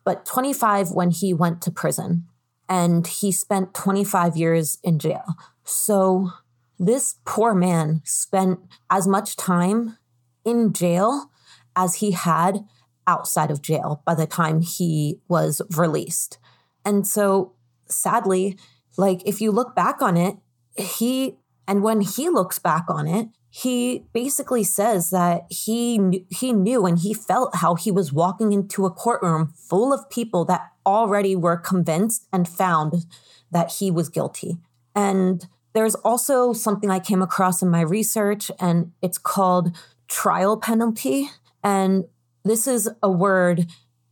but 0.04 0.26
25 0.26 0.90
when 0.90 1.12
he 1.12 1.32
went 1.32 1.62
to 1.62 1.70
prison 1.70 2.26
and 2.68 3.06
he 3.06 3.30
spent 3.32 3.74
25 3.74 4.36
years 4.36 4.78
in 4.82 4.98
jail. 4.98 5.34
So 5.64 6.30
this 6.78 7.16
poor 7.24 7.54
man 7.54 8.02
spent 8.04 8.60
as 8.90 9.06
much 9.06 9.36
time 9.36 9.98
in 10.44 10.72
jail 10.72 11.30
as 11.74 11.96
he 11.96 12.12
had 12.12 12.64
outside 13.06 13.50
of 13.50 13.62
jail 13.62 14.02
by 14.04 14.14
the 14.14 14.26
time 14.26 14.60
he 14.60 15.20
was 15.28 15.62
released. 15.76 16.38
And 16.84 17.06
so 17.06 17.54
sadly, 17.88 18.58
like 18.96 19.22
if 19.26 19.40
you 19.40 19.50
look 19.50 19.74
back 19.74 20.02
on 20.02 20.16
it, 20.16 20.36
he 20.76 21.36
and 21.68 21.82
when 21.82 22.00
he 22.00 22.28
looks 22.28 22.58
back 22.58 22.84
on 22.88 23.06
it, 23.06 23.28
he 23.58 24.04
basically 24.12 24.62
says 24.62 25.08
that 25.08 25.46
he 25.48 26.26
he 26.28 26.52
knew 26.52 26.84
and 26.84 26.98
he 26.98 27.14
felt 27.14 27.56
how 27.56 27.74
he 27.74 27.90
was 27.90 28.12
walking 28.12 28.52
into 28.52 28.84
a 28.84 28.90
courtroom 28.90 29.54
full 29.56 29.94
of 29.94 30.10
people 30.10 30.44
that 30.44 30.72
already 30.84 31.34
were 31.34 31.56
convinced 31.56 32.26
and 32.34 32.46
found 32.46 33.06
that 33.50 33.72
he 33.72 33.90
was 33.90 34.10
guilty. 34.10 34.58
And 34.94 35.46
there's 35.72 35.94
also 35.94 36.52
something 36.52 36.90
I 36.90 37.00
came 37.00 37.22
across 37.22 37.62
in 37.62 37.70
my 37.70 37.80
research 37.80 38.50
and 38.60 38.92
it's 39.00 39.16
called 39.16 39.74
trial 40.06 40.58
penalty 40.58 41.30
and 41.64 42.04
this 42.44 42.66
is 42.66 42.90
a 43.02 43.10
word 43.10 43.68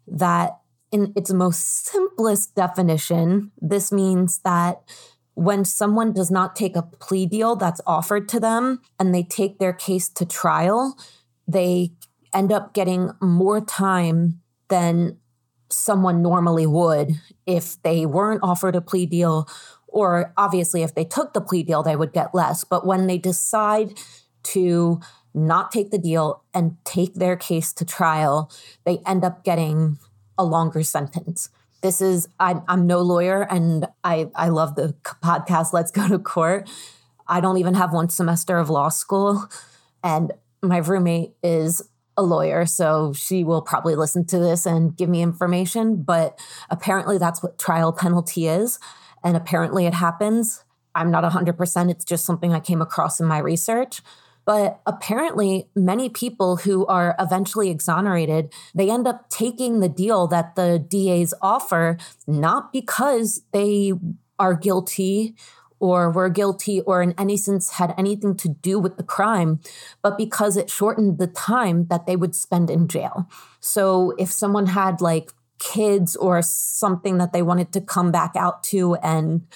that 0.07 0.57
in 0.91 1.13
its 1.15 1.31
most 1.31 1.85
simplest 1.85 2.55
definition 2.55 3.53
this 3.61 3.93
means 3.93 4.39
that 4.39 4.81
when 5.35 5.65
someone 5.65 6.13
does 6.13 6.31
not 6.31 6.55
take 6.55 6.77
a 6.77 6.83
plea 6.83 7.27
deal 7.27 7.57
that's 7.57 7.81
offered 7.87 8.29
to 8.31 8.41
them 8.41 8.81
and 8.99 9.15
they 9.15 9.23
take 9.23 9.59
their 9.59 9.73
case 9.73 10.09
to 10.09 10.25
trial, 10.25 10.97
they 11.47 11.93
end 12.33 12.53
up 12.53 12.73
getting 12.73 13.11
more 13.21 13.61
time 13.61 14.41
than 14.69 15.19
someone 15.71 16.23
normally 16.23 16.67
would 16.67 17.13
if 17.47 17.81
they 17.83 18.07
weren't 18.07 18.43
offered 18.43 18.77
a 18.77 18.81
plea 18.81 19.07
deal. 19.07 19.49
Or 19.89 20.33
obviously, 20.37 20.83
if 20.83 20.95
they 20.95 21.05
took 21.05 21.33
the 21.33 21.41
plea 21.41 21.63
deal, 21.63 21.83
they 21.83 21.97
would 21.97 22.13
get 22.13 22.35
less. 22.35 22.65
But 22.65 22.87
when 22.87 23.07
they 23.07 23.19
decide 23.19 23.99
to 24.45 25.01
not 25.35 25.73
take 25.73 25.91
the 25.91 25.99
deal 25.99 26.45
and 26.53 26.77
take 26.85 27.15
their 27.15 27.37
case 27.37 27.73
to 27.73 27.85
trial, 27.85 28.51
they 28.85 28.99
end 29.05 29.25
up 29.25 29.45
getting 29.45 29.99
a 30.39 30.45
longer 30.45 30.83
sentence 30.83 31.49
this 31.85 32.01
is 32.01 32.27
I'm, 32.41 32.63
I'm 32.67 32.87
no 32.87 33.03
lawyer 33.03 33.43
and 33.43 33.87
I, 34.03 34.31
I 34.35 34.49
love 34.49 34.75
the 34.75 34.95
podcast 35.23 35.75
let's 35.75 35.91
go 35.91 36.09
to 36.09 36.19
court. 36.19 36.69
I 37.29 37.41
don't 37.41 37.59
even 37.59 37.75
have 37.75 37.93
one 37.93 38.09
semester 38.09 38.57
of 38.57 38.71
law 38.71 38.89
school 38.89 39.47
and 40.03 40.33
my 40.63 40.79
roommate 40.79 41.35
is 41.43 41.83
a 42.17 42.23
lawyer 42.23 42.65
so 42.65 43.13
she 43.13 43.45
will 43.45 43.61
probably 43.61 43.97
listen 43.97 44.25
to 44.29 44.39
this 44.39 44.65
and 44.65 44.97
give 44.97 45.11
me 45.11 45.21
information 45.21 46.03
but 46.03 46.41
apparently 46.71 47.19
that's 47.19 47.43
what 47.43 47.59
trial 47.59 47.93
penalty 47.93 48.47
is 48.47 48.79
and 49.23 49.37
apparently 49.37 49.85
it 49.85 49.93
happens. 49.95 50.65
I'm 50.95 51.11
not 51.11 51.31
100% 51.31 51.91
it's 51.91 52.05
just 52.05 52.25
something 52.25 52.55
i 52.55 52.61
came 52.61 52.81
across 52.81 53.21
in 53.21 53.27
my 53.27 53.39
research 53.39 54.01
but 54.45 54.81
apparently, 54.87 55.69
many 55.75 56.09
people 56.09 56.57
who 56.57 56.87
are 56.87 57.15
eventually 57.19 57.71
exonerated, 57.71 58.53
they 58.75 58.91
end 58.91 59.07
up 59.07 59.31
taking 59.31 59.81
the 59.81 59.89
deal 59.89 60.27
that 60.29 60.55
the 60.55 60.79
DAs 60.79 61.33
offer, 61.41 61.97
not 62.27 62.73
because 62.73 63.43
they 63.53 63.93
are 64.39 64.55
guilty 64.55 65.35
or 65.81 66.11
were 66.11 66.29
guilty 66.29 66.81
or 66.83 67.03
in 67.03 67.15
any 67.19 67.37
sense 67.37 67.73
had 67.73 67.95
anything 67.99 68.37
to 68.37 68.49
do 68.49 68.79
with 68.79 68.97
the 68.97 69.03
crime, 69.03 69.61
but 70.03 70.17
because 70.17 70.57
it 70.57 70.71
shortened 70.71 71.19
the 71.19 71.27
time 71.27 71.87
that 71.87 72.07
they 72.07 72.17
would 72.17 72.35
spend 72.35 72.71
in 72.71 72.89
jail. 72.89 73.29
So 73.61 74.15
if 74.19 74.31
someone 74.31 74.67
had 74.67 75.01
like 75.01 75.31
kids 75.59 76.17
or 76.17 76.43
something 76.43 77.19
that 77.19 77.33
they 77.33 77.43
wanted 77.43 77.73
to 77.73 77.81
come 77.81 78.11
back 78.11 78.33
out 78.37 78.63
to 78.65 78.95
and 78.97 79.47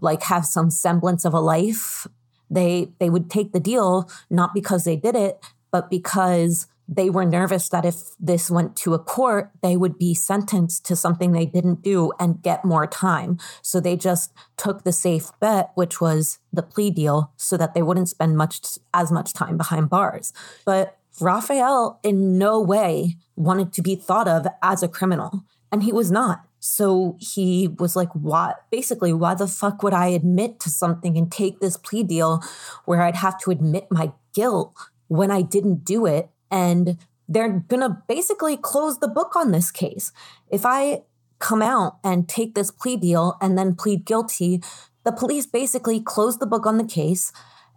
like 0.00 0.22
have 0.24 0.44
some 0.44 0.70
semblance 0.70 1.24
of 1.24 1.34
a 1.34 1.40
life 1.40 2.06
they 2.50 2.92
they 2.98 3.10
would 3.10 3.30
take 3.30 3.52
the 3.52 3.60
deal 3.60 4.08
not 4.30 4.54
because 4.54 4.84
they 4.84 4.96
did 4.96 5.16
it, 5.16 5.44
but 5.70 5.90
because 5.90 6.66
they 6.86 7.08
were 7.08 7.24
nervous 7.24 7.68
that 7.70 7.84
if 7.84 8.14
this 8.20 8.50
went 8.50 8.76
to 8.76 8.94
a 8.94 8.98
court, 8.98 9.50
they 9.62 9.76
would 9.76 9.98
be 9.98 10.14
sentenced 10.14 10.84
to 10.86 10.96
something 10.96 11.32
they 11.32 11.46
didn't 11.46 11.82
do 11.82 12.12
and 12.20 12.42
get 12.42 12.64
more 12.64 12.86
time. 12.86 13.38
So 13.62 13.80
they 13.80 13.96
just 13.96 14.32
took 14.56 14.84
the 14.84 14.92
safe 14.92 15.30
bet, 15.40 15.70
which 15.74 16.00
was 16.00 16.38
the 16.52 16.62
plea 16.62 16.90
deal, 16.90 17.32
so 17.36 17.56
that 17.56 17.74
they 17.74 17.82
wouldn't 17.82 18.10
spend 18.10 18.36
much 18.36 18.78
as 18.92 19.10
much 19.10 19.32
time 19.32 19.56
behind 19.56 19.88
bars. 19.88 20.32
But 20.64 20.98
Raphael 21.20 22.00
in 22.02 22.38
no 22.38 22.60
way 22.60 23.16
wanted 23.36 23.72
to 23.74 23.82
be 23.82 23.96
thought 23.96 24.28
of 24.28 24.46
as 24.62 24.82
a 24.82 24.88
criminal, 24.88 25.44
and 25.72 25.82
he 25.82 25.92
was 25.92 26.10
not. 26.10 26.44
So 26.66 27.18
he 27.20 27.68
was 27.68 27.94
like, 27.94 28.10
"What? 28.14 28.64
Basically, 28.70 29.12
why 29.12 29.34
the 29.34 29.46
fuck 29.46 29.82
would 29.82 29.92
I 29.92 30.06
admit 30.08 30.60
to 30.60 30.70
something 30.70 31.18
and 31.18 31.30
take 31.30 31.60
this 31.60 31.76
plea 31.76 32.02
deal 32.02 32.42
where 32.86 33.02
I'd 33.02 33.16
have 33.16 33.38
to 33.40 33.50
admit 33.50 33.88
my 33.90 34.12
guilt 34.32 34.74
when 35.08 35.30
I 35.30 35.42
didn't 35.42 35.84
do 35.84 36.06
it 36.06 36.30
and 36.50 36.96
they're 37.28 37.62
to 37.68 38.02
basically 38.08 38.56
close 38.56 38.98
the 38.98 39.08
book 39.08 39.36
on 39.36 39.52
this 39.52 39.70
case. 39.70 40.10
If 40.48 40.64
I 40.64 41.02
come 41.38 41.60
out 41.60 41.98
and 42.02 42.26
take 42.26 42.54
this 42.54 42.70
plea 42.70 42.96
deal 42.96 43.36
and 43.42 43.58
then 43.58 43.74
plead 43.74 44.06
guilty, 44.06 44.62
the 45.04 45.12
police 45.12 45.44
basically 45.44 46.00
close 46.00 46.38
the 46.38 46.46
book 46.46 46.64
on 46.64 46.78
the 46.78 46.84
case 46.84 47.30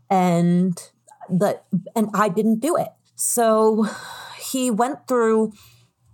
and 0.09 0.81
the 1.29 1.59
and 1.93 2.09
I 2.13 2.29
didn't 2.29 2.61
do 2.61 2.77
it. 2.77 2.93
So 3.15 3.85
he 4.39 4.71
went 4.71 5.09
through 5.09 5.51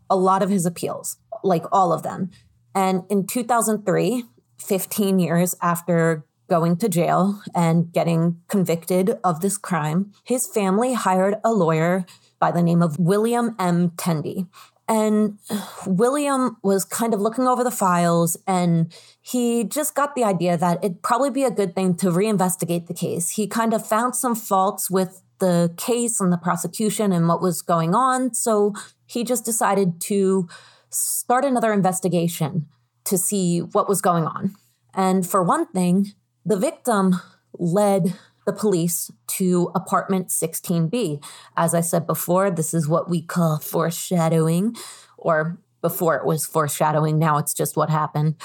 a 0.10 0.16
lot 0.16 0.42
of 0.42 0.50
his 0.50 0.66
appeals, 0.66 1.18
like 1.44 1.66
all 1.72 1.94
of 1.94 2.02
them. 2.02 2.32
And 2.76 3.04
in 3.10 3.28
2003, 3.28 4.24
15 4.58 5.20
years 5.20 5.56
after 5.62 6.26
going 6.50 6.78
to 6.78 6.90
jail 6.90 7.42
and 7.56 7.92
getting 7.92 8.38
convicted 8.48 9.18
of 9.24 9.42
this 9.42 9.58
crime, 9.58 10.12
his 10.24 10.48
family 10.48 10.94
hired 10.94 11.36
a 11.44 11.52
lawyer 11.52 12.06
by 12.40 12.52
the 12.52 12.62
name 12.62 12.82
of 12.82 13.00
William 13.00 13.56
M. 13.60 13.92
Tendy. 13.92 14.48
And 14.88 15.40
William 15.88 16.58
was 16.62 16.84
kind 16.84 17.14
of 17.14 17.22
looking 17.22 17.48
over 17.48 17.64
the 17.64 17.72
files 17.72 18.36
and 18.46 18.94
he 19.22 19.64
just 19.64 19.96
got 19.96 20.14
the 20.14 20.26
idea 20.26 20.58
that 20.58 20.84
it'd 20.84 21.02
probably 21.02 21.30
be 21.30 21.46
a 21.46 21.52
good 21.52 21.74
thing 21.74 21.96
to 21.98 22.08
reinvestigate 22.08 22.88
the 22.88 22.94
case. 22.94 23.32
He 23.32 23.48
kind 23.48 23.74
of 23.74 23.88
found 23.88 24.16
some 24.16 24.36
faults 24.36 24.92
with 24.92 25.22
the 25.40 25.74
case 25.78 26.20
and 26.20 26.34
the 26.34 26.38
prosecution 26.38 27.14
and 27.14 27.28
what 27.28 27.42
was 27.42 27.62
going 27.62 27.96
on. 27.96 28.34
So 28.34 28.74
he 29.06 29.24
just 29.24 29.46
decided 29.46 30.02
to 30.02 30.50
start 30.94 31.46
another 31.46 31.74
investigation 31.74 32.68
to 33.06 33.18
see 33.18 33.60
what 33.60 33.90
was 33.90 34.02
going 34.02 34.26
on. 34.26 34.56
And 34.94 35.28
for 35.28 35.44
one 35.44 35.68
thing, 35.68 36.14
the 36.46 36.58
victim 36.58 37.16
led 37.58 38.14
the 38.46 38.54
police 38.54 39.12
to 39.28 39.72
apartment 39.74 40.28
16B. 40.28 41.24
As 41.56 41.74
I 41.74 41.82
said 41.82 42.06
before, 42.06 42.52
this 42.52 42.74
is 42.74 42.88
what 42.88 43.10
we 43.10 43.22
call 43.22 43.60
foreshadowing, 43.60 44.76
or 45.18 45.60
before 45.82 46.16
it 46.16 46.26
was 46.26 46.46
foreshadowing, 46.46 47.20
now 47.20 47.38
it's 47.38 47.54
just 47.54 47.76
what 47.76 47.90
happened. 47.90 48.36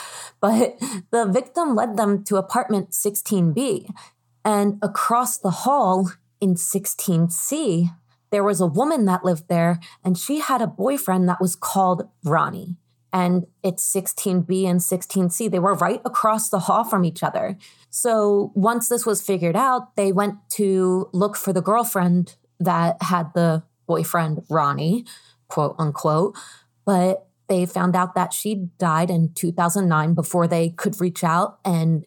But 0.41 0.79
the 1.11 1.27
victim 1.27 1.75
led 1.75 1.97
them 1.97 2.25
to 2.25 2.37
apartment 2.37 2.91
16B. 2.91 3.91
And 4.45 4.79
across 4.83 5.39
the 5.39 5.51
hall 5.51 6.11
in 6.41 6.55
16C, 6.55 7.91
there 8.31 8.45
was 8.45 8.61
a 8.61 8.67
woman 8.67 9.05
that 9.07 9.25
lived 9.25 9.49
there, 9.49 9.81
and 10.05 10.19
she 10.19 10.41
had 10.41 10.63
a 10.63 10.67
boyfriend 10.67 11.29
that 11.29 11.41
was 11.41 11.57
called 11.57 12.09
Ronnie 12.25 12.77
and 13.13 13.47
it's 13.63 13.91
16B 13.93 14.67
and 14.67 14.81
16C. 14.81 15.51
They 15.51 15.59
were 15.59 15.75
right 15.75 16.01
across 16.05 16.51
the 16.51 16.61
hall 16.61 16.85
from 16.85 17.05
each 17.05 17.23
other. 17.23 17.57
So 17.91 18.53
once 18.55 18.89
this 18.89 19.07
was 19.07 19.23
figured 19.23 19.57
out, 19.57 19.97
they 19.97 20.13
went 20.13 20.37
to 20.51 21.09
look 21.13 21.37
for 21.37 21.53
the 21.53 21.63
girlfriend 21.63 22.37
that 22.61 23.03
had 23.03 23.33
the 23.35 23.63
boyfriend, 23.87 24.43
Ronnie, 24.51 25.07
quote 25.49 25.77
unquote. 25.79 26.37
But 26.85 27.27
they 27.49 27.65
found 27.65 27.97
out 27.97 28.15
that 28.15 28.35
she 28.35 28.69
died 28.79 29.11
in 29.11 29.33
2009 29.33 30.15
before 30.15 30.47
they 30.47 30.71
could 30.71 31.01
reach 31.01 31.25
out 31.25 31.59
and 31.65 32.05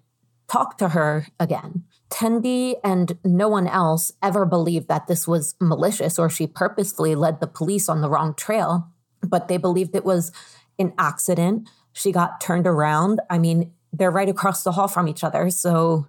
talk 0.48 0.78
to 0.78 0.90
her 0.90 1.28
again. 1.40 1.84
Tendy 2.12 2.76
and 2.84 3.18
no 3.24 3.48
one 3.48 3.68
else 3.68 4.12
ever 4.22 4.46
believed 4.46 4.88
that 4.90 5.08
this 5.08 5.28
was 5.28 5.56
malicious 5.60 6.20
or 6.20 6.30
she 6.30 6.46
purposefully 6.46 7.16
led 7.16 7.40
the 7.40 7.48
police 7.48 7.88
on 7.88 8.02
the 8.02 8.10
wrong 8.10 8.36
trail, 8.36 8.88
but 9.26 9.48
they 9.48 9.58
believed 9.58 9.96
it 9.96 10.06
was 10.06 10.32
an 10.78 10.94
accident. 10.98 11.70
She 11.94 12.12
got 12.12 12.42
turned 12.42 12.68
around. 12.68 13.22
I 13.30 13.38
mean, 13.38 13.72
they're 13.94 14.12
right 14.12 14.30
across 14.30 14.64
the 14.64 14.74
hall 14.74 14.88
from 14.88 15.08
each 15.08 15.24
other. 15.24 15.50
So 15.50 16.08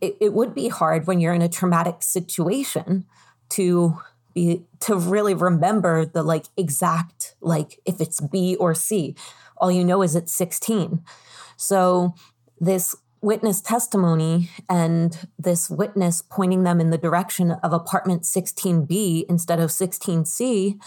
it, 0.00 0.16
it 0.20 0.32
would 0.32 0.54
be 0.54 0.68
hard 0.68 1.06
when 1.06 1.20
you're 1.20 1.34
in 1.34 1.42
a 1.42 1.48
traumatic 1.48 2.02
situation 2.02 3.04
to 3.50 3.98
be 4.34 4.64
to 4.80 4.96
really 4.96 5.34
remember 5.34 6.04
the 6.04 6.22
like 6.22 6.46
exact 6.56 7.36
like 7.40 7.78
if 7.84 8.00
it's 8.00 8.20
B 8.20 8.56
or 8.56 8.74
C. 8.74 9.14
All 9.56 9.70
you 9.70 9.84
know 9.84 10.02
is 10.02 10.16
it's 10.16 10.34
16. 10.34 11.02
So 11.56 12.14
this 12.60 12.96
witness 13.24 13.60
testimony 13.60 14.50
and 14.68 15.26
this 15.38 15.70
witness 15.70 16.22
pointing 16.22 16.62
them 16.62 16.80
in 16.80 16.90
the 16.90 16.98
direction 16.98 17.52
of 17.62 17.72
apartment 17.72 18.22
16B 18.22 19.24
instead 19.28 19.58
of 19.58 19.70
16C 19.70 20.78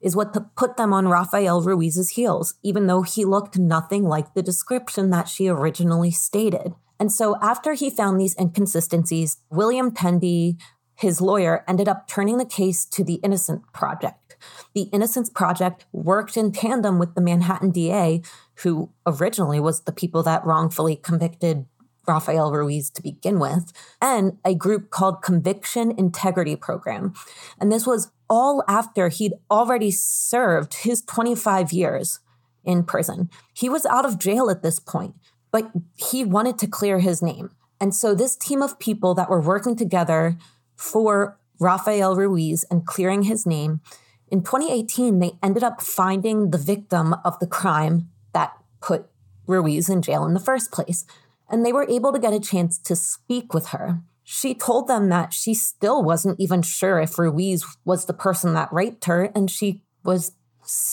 is 0.00 0.14
what 0.14 0.54
put 0.54 0.76
them 0.76 0.92
on 0.92 1.08
Rafael 1.08 1.62
Ruiz's 1.62 2.10
heels, 2.10 2.54
even 2.62 2.86
though 2.86 3.02
he 3.02 3.24
looked 3.24 3.58
nothing 3.58 4.04
like 4.04 4.34
the 4.34 4.42
description 4.42 5.10
that 5.10 5.26
she 5.26 5.48
originally 5.48 6.10
stated. 6.10 6.74
And 7.00 7.10
so 7.10 7.36
after 7.40 7.72
he 7.72 7.90
found 7.90 8.20
these 8.20 8.36
inconsistencies, 8.38 9.38
William 9.50 9.90
Tendy, 9.90 10.60
his 10.94 11.20
lawyer, 11.20 11.64
ended 11.66 11.88
up 11.88 12.06
turning 12.06 12.36
the 12.36 12.44
case 12.44 12.84
to 12.86 13.04
the 13.04 13.14
Innocence 13.16 13.64
Project. 13.72 14.36
The 14.74 14.82
Innocence 14.92 15.30
Project 15.30 15.86
worked 15.92 16.36
in 16.36 16.52
tandem 16.52 16.98
with 16.98 17.14
the 17.14 17.20
Manhattan 17.20 17.70
DA, 17.70 18.22
who 18.56 18.90
originally 19.06 19.60
was 19.60 19.80
the 19.80 19.92
people 19.92 20.22
that 20.24 20.44
wrongfully 20.44 20.96
convicted 20.96 21.66
Rafael 22.06 22.52
Ruiz 22.52 22.90
to 22.90 23.02
begin 23.02 23.38
with, 23.38 23.72
and 24.00 24.38
a 24.44 24.54
group 24.54 24.90
called 24.90 25.22
Conviction 25.22 25.92
Integrity 25.96 26.56
Program. 26.56 27.14
And 27.60 27.70
this 27.70 27.86
was 27.86 28.10
all 28.28 28.64
after 28.68 29.08
he'd 29.08 29.34
already 29.50 29.90
served 29.90 30.74
his 30.74 31.02
25 31.02 31.72
years 31.72 32.20
in 32.64 32.84
prison. 32.84 33.30
He 33.54 33.68
was 33.68 33.86
out 33.86 34.04
of 34.04 34.18
jail 34.18 34.50
at 34.50 34.62
this 34.62 34.78
point, 34.78 35.14
but 35.50 35.70
he 35.94 36.24
wanted 36.24 36.58
to 36.58 36.66
clear 36.66 36.98
his 36.98 37.22
name. 37.22 37.50
And 37.80 37.94
so, 37.94 38.14
this 38.14 38.36
team 38.36 38.62
of 38.62 38.78
people 38.78 39.14
that 39.14 39.30
were 39.30 39.40
working 39.40 39.76
together 39.76 40.36
for 40.76 41.38
Rafael 41.58 42.16
Ruiz 42.16 42.64
and 42.70 42.86
clearing 42.86 43.22
his 43.22 43.46
name, 43.46 43.80
in 44.28 44.42
2018, 44.42 45.18
they 45.18 45.38
ended 45.42 45.62
up 45.62 45.80
finding 45.80 46.50
the 46.50 46.58
victim 46.58 47.14
of 47.24 47.38
the 47.38 47.46
crime 47.46 48.10
that 48.32 48.56
put 48.80 49.06
Ruiz 49.46 49.88
in 49.88 50.02
jail 50.02 50.24
in 50.24 50.34
the 50.34 50.40
first 50.40 50.72
place. 50.72 51.04
And 51.48 51.64
they 51.64 51.72
were 51.72 51.88
able 51.88 52.12
to 52.12 52.18
get 52.18 52.32
a 52.32 52.40
chance 52.40 52.78
to 52.78 52.96
speak 52.96 53.54
with 53.54 53.68
her 53.68 54.02
she 54.28 54.54
told 54.54 54.88
them 54.88 55.08
that 55.08 55.32
she 55.32 55.54
still 55.54 56.02
wasn't 56.02 56.40
even 56.40 56.60
sure 56.60 56.98
if 56.98 57.16
Ruiz 57.16 57.64
was 57.84 58.06
the 58.06 58.12
person 58.12 58.54
that 58.54 58.72
raped 58.72 59.04
her. 59.04 59.30
And 59.36 59.48
she 59.48 59.84
was, 60.02 60.32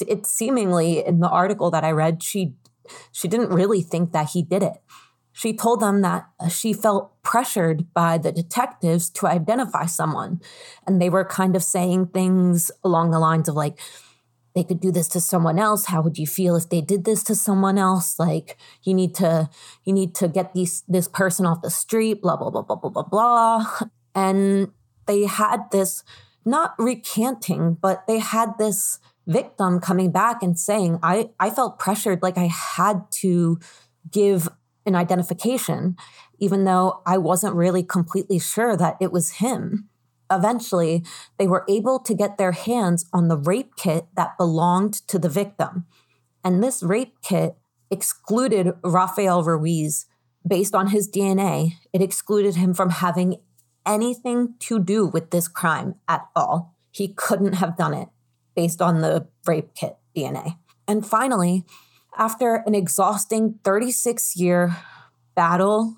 it 0.08 0.28
seemingly 0.28 1.04
in 1.04 1.20
the 1.20 1.30
article 1.30 1.72
that 1.72 1.84
I 1.84 1.90
read, 1.90 2.22
she, 2.22 2.54
she 3.12 3.28
didn't 3.28 3.50
really 3.50 3.82
think 3.82 4.12
that 4.12 4.30
he 4.30 4.44
did 4.44 4.62
it. 4.62 4.84
She 5.32 5.52
told 5.52 5.80
them 5.80 6.02
that 6.02 6.28
uh, 6.40 6.48
she 6.48 6.74
felt 6.74 7.24
pressured 7.24 7.92
by 7.92 8.20
the 8.20 8.32
detectives 8.32 9.10
to 9.10 9.26
identify 9.26 9.88
someone. 9.88 10.40
And 10.86 11.02
they 11.02 11.10
were 11.10 11.26
kind 11.26 11.56
of 11.56 11.64
saying 11.64 12.10
things 12.10 12.70
along 12.84 13.10
the 13.10 13.20
lines 13.20 13.50
of, 13.50 13.56
like, 13.56 13.80
they 14.56 14.64
could 14.64 14.80
do 14.80 14.92
this 14.92 15.08
to 15.10 15.20
someone 15.20 15.58
else 15.58 15.86
how 15.86 16.02
would 16.02 16.18
you 16.18 16.28
feel 16.28 16.56
if 16.56 16.70
they 16.70 16.82
did 16.82 17.06
this 17.06 17.24
to 17.24 17.36
someone 17.36 17.78
else? 17.78 18.20
Like 18.20 18.58
you 18.84 18.94
need 18.94 19.16
to 19.16 19.50
you 19.84 19.94
need 19.94 20.16
to 20.16 20.28
get 20.28 20.54
these 20.54 20.84
this 20.88 21.08
person 21.08 21.46
off 21.46 21.62
the 21.62 21.70
street 21.70 22.22
blah 22.22 22.36
blah 22.36 22.50
blah 22.50 22.62
blah 22.62 22.76
blah 22.76 22.90
blah 22.90 23.04
blah. 23.04 23.80
And 24.16 24.72
they 25.06 25.26
had 25.26 25.72
this 25.72 26.04
not 26.46 26.74
recanting 26.78 27.78
but 27.82 28.06
they 28.08 28.20
had 28.20 28.58
this 28.58 29.00
victim 29.26 29.80
coming 29.80 30.12
back 30.12 30.44
and 30.44 30.60
saying 30.60 31.00
i 31.02 31.30
i 31.40 31.50
felt 31.50 31.80
pressured 31.80 32.22
like 32.22 32.38
i 32.38 32.48
had 32.48 33.10
to 33.10 33.58
give 34.12 34.50
an 34.86 34.96
identification 34.96 35.96
even 36.40 36.66
though 36.66 37.02
i 37.06 37.18
wasn't 37.18 37.56
really 37.56 37.82
completely 37.82 38.38
sure 38.38 38.76
that 38.76 38.98
it 39.00 39.12
was 39.12 39.36
him 39.36 39.88
Eventually, 40.32 41.04
they 41.38 41.48
were 41.48 41.66
able 41.70 42.00
to 42.00 42.14
get 42.14 42.38
their 42.38 42.52
hands 42.52 43.06
on 43.14 43.28
the 43.28 43.38
rape 43.38 43.76
kit 43.76 44.08
that 44.16 44.38
belonged 44.38 44.94
to 45.08 45.20
the 45.20 45.30
victim. 45.30 45.86
And 46.44 46.64
this 46.64 46.84
rape 46.84 47.22
kit 47.22 47.56
excluded 47.92 48.74
Rafael 48.84 49.44
Ruiz 49.44 50.08
based 50.46 50.76
on 50.76 50.88
his 50.88 51.10
DNA. 51.10 51.74
It 51.94 52.02
excluded 52.02 52.56
him 52.56 52.74
from 52.74 52.90
having 52.90 53.38
anything 53.86 54.56
to 54.60 54.80
do 54.80 55.06
with 55.06 55.32
this 55.32 55.48
crime 55.48 55.96
at 56.08 56.26
all. 56.36 56.76
He 56.92 57.10
couldn't 57.10 57.54
have 57.54 57.78
done 57.78 57.94
it 57.94 58.10
based 58.56 58.82
on 58.82 59.02
the 59.02 59.28
rape 59.46 59.74
kit 59.76 59.98
DNA. 60.16 60.58
And 60.88 61.06
finally, 61.06 61.66
after 62.18 62.64
an 62.66 62.76
exhausting 62.76 63.60
36 63.64 64.36
year 64.36 64.78
battle 65.36 65.98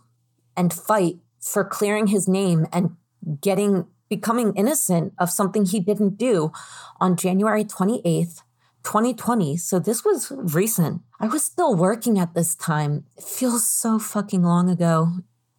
and 0.55 0.73
fight 0.73 1.17
for 1.39 1.63
clearing 1.63 2.07
his 2.07 2.27
name 2.27 2.65
and 2.71 2.95
getting 3.41 3.87
becoming 4.09 4.53
innocent 4.55 5.13
of 5.17 5.29
something 5.29 5.65
he 5.65 5.79
didn't 5.79 6.17
do 6.17 6.51
on 6.99 7.17
January 7.17 7.63
28th, 7.63 8.41
2020. 8.83 9.57
So 9.57 9.79
this 9.79 10.05
was 10.05 10.31
recent. 10.31 11.01
I 11.19 11.27
was 11.27 11.43
still 11.43 11.75
working 11.75 12.19
at 12.19 12.33
this 12.33 12.55
time. 12.55 13.05
It 13.17 13.23
feels 13.23 13.67
so 13.67 13.99
fucking 13.99 14.43
long 14.43 14.69
ago. 14.69 15.11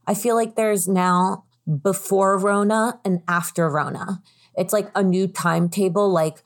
I 0.06 0.14
feel 0.14 0.36
like 0.36 0.54
there's 0.54 0.86
now 0.86 1.44
before 1.82 2.38
Rona 2.38 3.00
and 3.04 3.22
after 3.26 3.68
Rona. 3.68 4.22
It's 4.56 4.72
like 4.72 4.90
a 4.94 5.02
new 5.02 5.26
timetable, 5.26 6.08
like 6.08 6.42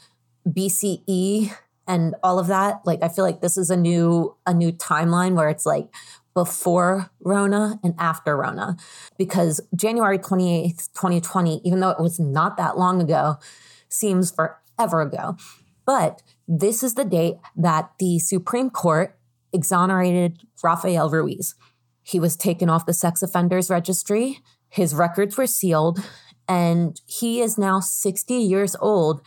BCE 0.49 1.53
and 1.87 2.15
all 2.23 2.39
of 2.39 2.47
that. 2.47 2.81
Like 2.85 3.03
I 3.03 3.09
feel 3.09 3.25
like 3.25 3.41
this 3.41 3.57
is 3.57 3.71
a 3.71 3.77
new 3.77 4.37
a 4.47 4.55
new 4.55 4.73
timeline 4.73 5.35
where 5.35 5.49
it's 5.49 5.67
like 5.67 5.89
before 6.35 7.11
Rona 7.21 7.81
and 7.83 7.95
after 7.99 8.37
Rona. 8.37 8.77
Because 9.19 9.61
January 9.75 10.19
28th, 10.19 10.93
2020, 10.93 11.61
even 11.65 11.81
though 11.81 11.91
it 11.91 12.01
was 12.01 12.19
not 12.21 12.57
that 12.57 12.79
long 12.79 13.01
ago, 13.01 13.37
seems 13.89 14.31
forever 14.31 15.01
ago. 15.01 15.37
But 15.85 16.23
this 16.47 16.83
is 16.83 16.95
the 16.95 17.05
date 17.05 17.37
that 17.57 17.91
the 17.99 18.19
Supreme 18.19 18.71
Court 18.71 19.19
exonerated 19.53 20.43
Rafael 20.63 21.11
Ruiz. 21.11 21.55
He 22.03 22.21
was 22.21 22.37
taken 22.37 22.71
off 22.71 22.87
the 22.87 22.93
sex 22.93 23.23
offenders 23.23 23.71
registry, 23.71 24.41
his 24.69 24.95
records 24.95 25.37
were 25.37 25.47
sealed, 25.47 25.99
and 26.49 27.01
he 27.07 27.41
is 27.41 27.59
now 27.59 27.81
60 27.81 28.35
years 28.35 28.77
old 28.81 29.21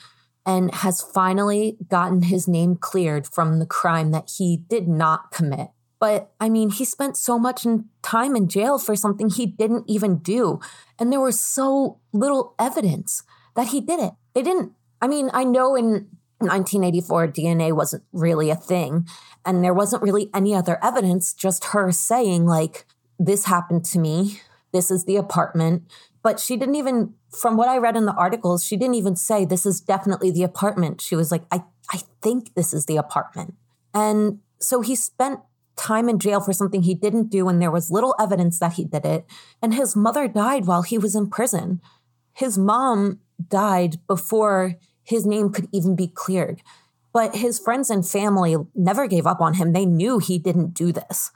and 0.45 0.73
has 0.75 1.01
finally 1.01 1.77
gotten 1.89 2.23
his 2.23 2.47
name 2.47 2.75
cleared 2.75 3.27
from 3.27 3.59
the 3.59 3.65
crime 3.65 4.11
that 4.11 4.31
he 4.37 4.57
did 4.67 4.87
not 4.87 5.31
commit. 5.31 5.69
But 6.03 6.33
I 6.37 6.49
mean, 6.49 6.69
he 6.69 6.83
spent 6.83 7.15
so 7.15 7.39
much 7.39 7.65
time 8.01 8.35
in 8.35 8.49
jail 8.49 8.77
for 8.77 8.93
something 8.93 9.29
he 9.29 9.45
didn't 9.45 9.85
even 9.87 10.17
do. 10.17 10.59
And 10.99 11.13
there 11.13 11.21
was 11.21 11.39
so 11.39 12.01
little 12.11 12.55
evidence 12.59 13.23
that 13.55 13.67
he 13.67 13.79
did 13.79 14.01
it. 14.01 14.11
They 14.33 14.41
didn't, 14.41 14.73
I 15.01 15.07
mean, 15.07 15.29
I 15.33 15.45
know 15.45 15.77
in 15.77 16.09
1984 16.39 17.29
DNA 17.29 17.71
wasn't 17.71 18.03
really 18.11 18.49
a 18.49 18.55
thing. 18.57 19.07
And 19.45 19.63
there 19.63 19.73
wasn't 19.73 20.03
really 20.03 20.29
any 20.33 20.53
other 20.53 20.77
evidence, 20.83 21.33
just 21.33 21.67
her 21.71 21.89
saying, 21.93 22.47
like, 22.47 22.85
this 23.17 23.45
happened 23.45 23.85
to 23.85 23.99
me. 23.99 24.41
This 24.73 24.91
is 24.91 25.05
the 25.05 25.15
apartment. 25.15 25.83
But 26.21 26.37
she 26.37 26.57
didn't 26.57 26.75
even, 26.75 27.13
from 27.31 27.55
what 27.55 27.69
I 27.69 27.77
read 27.77 27.95
in 27.95 28.07
the 28.07 28.15
articles, 28.15 28.65
she 28.65 28.75
didn't 28.75 28.95
even 28.95 29.15
say, 29.15 29.45
this 29.45 29.65
is 29.65 29.79
definitely 29.79 30.31
the 30.31 30.43
apartment. 30.43 30.99
She 30.99 31.15
was 31.15 31.31
like, 31.31 31.43
I, 31.49 31.63
I 31.93 32.01
think 32.21 32.55
this 32.55 32.73
is 32.73 32.87
the 32.87 32.97
apartment. 32.97 33.53
And 33.93 34.39
so 34.59 34.81
he 34.81 34.95
spent 34.95 35.39
time 35.75 36.09
in 36.09 36.19
jail 36.19 36.39
for 36.39 36.53
something 36.53 36.83
he 36.83 36.95
didn't 36.95 37.29
do, 37.29 37.47
and 37.49 37.61
there 37.61 37.71
was 37.71 37.91
little 37.91 38.15
evidence 38.19 38.59
that 38.59 38.73
he 38.73 38.85
did 38.85 39.05
it. 39.05 39.25
And 39.61 39.73
his 39.73 39.95
mother 39.95 40.27
died 40.27 40.65
while 40.65 40.81
he 40.81 40.97
was 40.97 41.15
in 41.15 41.29
prison. 41.29 41.81
His 42.33 42.57
mom 42.57 43.19
died 43.47 43.97
before 44.07 44.75
his 45.03 45.25
name 45.25 45.51
could 45.51 45.67
even 45.71 45.95
be 45.95 46.07
cleared. 46.07 46.61
But 47.11 47.35
his 47.35 47.59
friends 47.59 47.89
and 47.89 48.07
family 48.07 48.55
never 48.73 49.07
gave 49.07 49.27
up 49.27 49.41
on 49.41 49.55
him. 49.55 49.73
They 49.73 49.85
knew 49.85 50.17
he 50.17 50.39
didn't 50.39 50.73
do 50.73 50.91
this 50.91 51.31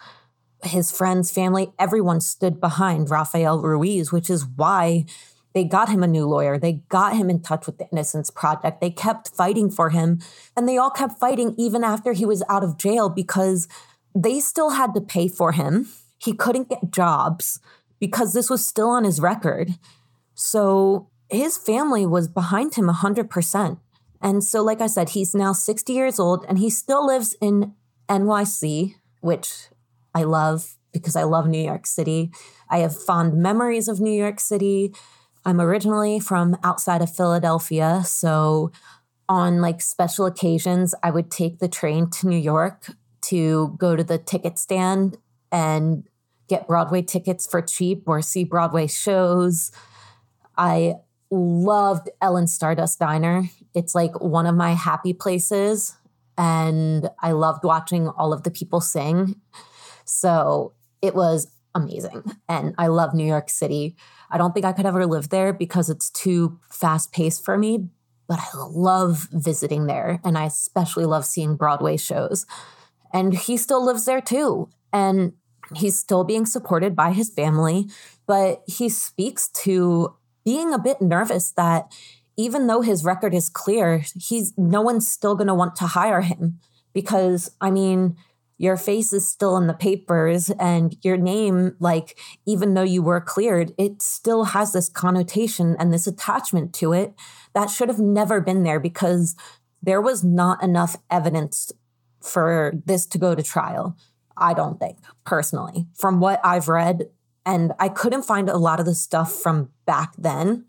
his 0.63 0.91
friends, 0.91 1.31
family, 1.31 1.71
everyone 1.77 2.21
stood 2.21 2.59
behind 2.59 3.09
Rafael 3.09 3.61
Ruiz, 3.61 4.11
which 4.11 4.29
is 4.29 4.45
why 4.45 5.05
they 5.53 5.63
got 5.63 5.89
him 5.89 6.03
a 6.03 6.07
new 6.07 6.25
lawyer. 6.25 6.57
They 6.57 6.83
got 6.89 7.15
him 7.15 7.29
in 7.29 7.41
touch 7.41 7.65
with 7.65 7.77
the 7.77 7.87
Innocence 7.91 8.29
Project. 8.29 8.81
They 8.81 8.89
kept 8.89 9.29
fighting 9.29 9.69
for 9.71 9.89
him. 9.89 10.19
And 10.55 10.67
they 10.67 10.77
all 10.77 10.89
kept 10.89 11.19
fighting 11.19 11.55
even 11.57 11.83
after 11.83 12.13
he 12.13 12.25
was 12.25 12.43
out 12.49 12.63
of 12.63 12.77
jail 12.77 13.09
because 13.09 13.67
they 14.15 14.39
still 14.39 14.71
had 14.71 14.93
to 14.93 15.01
pay 15.01 15.27
for 15.27 15.51
him. 15.51 15.87
He 16.17 16.33
couldn't 16.33 16.69
get 16.69 16.91
jobs 16.91 17.59
because 17.99 18.33
this 18.33 18.49
was 18.49 18.65
still 18.65 18.89
on 18.89 19.03
his 19.03 19.19
record. 19.19 19.75
So 20.33 21.09
his 21.29 21.57
family 21.57 22.05
was 22.05 22.27
behind 22.27 22.75
him 22.75 22.87
100%. 22.87 23.79
And 24.21 24.43
so, 24.43 24.63
like 24.63 24.81
I 24.81 24.87
said, 24.87 25.09
he's 25.09 25.35
now 25.35 25.53
60 25.53 25.93
years 25.93 26.19
old 26.19 26.45
and 26.49 26.57
he 26.57 26.69
still 26.69 27.05
lives 27.05 27.35
in 27.39 27.73
NYC, 28.09 28.95
which 29.21 29.67
I 30.15 30.23
love 30.23 30.77
because 30.91 31.15
I 31.15 31.23
love 31.23 31.47
New 31.47 31.61
York 31.63 31.85
City. 31.85 32.31
I 32.69 32.79
have 32.79 32.99
fond 32.99 33.35
memories 33.35 33.87
of 33.87 33.99
New 33.99 34.11
York 34.11 34.39
City. 34.39 34.93
I'm 35.45 35.61
originally 35.61 36.19
from 36.19 36.57
outside 36.63 37.01
of 37.01 37.13
Philadelphia, 37.13 38.01
so 38.05 38.71
on 39.29 39.61
like 39.61 39.81
special 39.81 40.25
occasions, 40.25 40.95
I 41.03 41.11
would 41.11 41.29
take 41.29 41.59
the 41.59 41.67
train 41.67 42.09
to 42.11 42.27
New 42.27 42.37
York 42.37 42.91
to 43.21 43.75
go 43.77 43.95
to 43.95 44.03
the 44.03 44.17
ticket 44.17 44.57
stand 44.57 45.17
and 45.51 46.07
get 46.47 46.67
Broadway 46.67 47.01
tickets 47.01 47.45
for 47.45 47.61
cheap 47.61 48.03
or 48.07 48.21
see 48.21 48.43
Broadway 48.43 48.87
shows. 48.87 49.71
I 50.57 50.95
loved 51.29 52.09
Ellen's 52.21 52.53
Stardust 52.53 52.99
Diner. 52.99 53.49
It's 53.73 53.93
like 53.93 54.19
one 54.21 54.45
of 54.45 54.55
my 54.55 54.73
happy 54.73 55.13
places. 55.13 55.97
And 56.37 57.09
I 57.19 57.31
loved 57.31 57.63
watching 57.63 58.07
all 58.07 58.31
of 58.31 58.43
the 58.43 58.51
people 58.51 58.79
sing. 58.79 59.35
So 60.05 60.73
it 61.01 61.15
was 61.15 61.47
amazing. 61.75 62.23
And 62.47 62.73
I 62.77 62.87
love 62.87 63.13
New 63.13 63.25
York 63.25 63.49
City. 63.49 63.95
I 64.29 64.37
don't 64.37 64.53
think 64.53 64.65
I 64.65 64.71
could 64.71 64.85
ever 64.85 65.05
live 65.05 65.29
there 65.29 65.53
because 65.53 65.89
it's 65.89 66.09
too 66.09 66.59
fast 66.69 67.11
paced 67.11 67.43
for 67.43 67.57
me, 67.57 67.89
but 68.27 68.39
I 68.39 68.57
love 68.69 69.27
visiting 69.31 69.87
there. 69.87 70.19
And 70.23 70.37
I 70.37 70.45
especially 70.45 71.05
love 71.05 71.25
seeing 71.25 71.55
Broadway 71.55 71.97
shows. 71.97 72.45
And 73.17 73.33
he 73.33 73.57
still 73.57 73.83
lives 73.83 74.05
there 74.05 74.21
too. 74.21 74.69
And 74.93 75.33
he's 75.75 75.97
still 75.97 76.23
being 76.23 76.45
supported 76.45 76.95
by 76.95 77.13
his 77.13 77.31
family, 77.31 77.89
but 78.27 78.61
he 78.67 78.89
speaks 78.89 79.47
to 79.63 80.15
being 80.45 80.71
a 80.71 80.79
bit 80.79 81.01
nervous 81.01 81.51
that 81.53 81.91
even 82.37 82.67
though 82.67 82.81
his 82.81 83.03
record 83.03 83.33
is 83.33 83.49
clear, 83.49 84.03
he's 84.15 84.53
no 84.55 84.81
one's 84.81 85.11
still 85.11 85.33
going 85.33 85.47
to 85.47 85.55
want 85.55 85.75
to 85.77 85.87
hire 85.87 86.21
him 86.21 86.59
because 86.93 87.49
I 87.59 87.71
mean, 87.71 88.15
your 88.59 88.77
face 88.77 89.11
is 89.13 89.27
still 89.27 89.57
in 89.57 89.65
the 89.65 89.73
papers 89.73 90.51
and 90.59 90.95
your 91.01 91.17
name 91.17 91.75
like 91.79 92.19
even 92.45 92.75
though 92.75 92.83
you 92.83 93.03
were 93.03 93.21
cleared 93.21 93.71
it 93.77 94.01
still 94.01 94.45
has 94.45 94.73
this 94.73 94.89
connotation 94.89 95.75
and 95.77 95.93
this 95.93 96.07
attachment 96.07 96.73
to 96.73 96.91
it 96.91 97.13
that 97.53 97.69
should 97.69 97.87
have 97.87 97.99
never 97.99 98.41
been 98.41 98.63
there 98.63 98.79
because 98.79 99.35
there 99.83 100.01
was 100.01 100.23
not 100.23 100.63
enough 100.63 100.97
evidence 101.11 101.71
for 102.21 102.73
this 102.85 103.05
to 103.07 103.17
go 103.17 103.35
to 103.35 103.43
trial? 103.43 103.97
I 104.35 104.53
don't 104.53 104.79
think 104.79 104.97
personally. 105.25 105.87
From 105.95 106.19
what 106.19 106.39
i've 106.43 106.67
read 106.67 107.09
and 107.45 107.73
i 107.79 107.89
couldn't 107.89 108.23
find 108.23 108.49
a 108.49 108.57
lot 108.57 108.79
of 108.79 108.85
the 108.85 108.95
stuff 108.95 109.31
from 109.33 109.69
back 109.85 110.13
then 110.17 110.65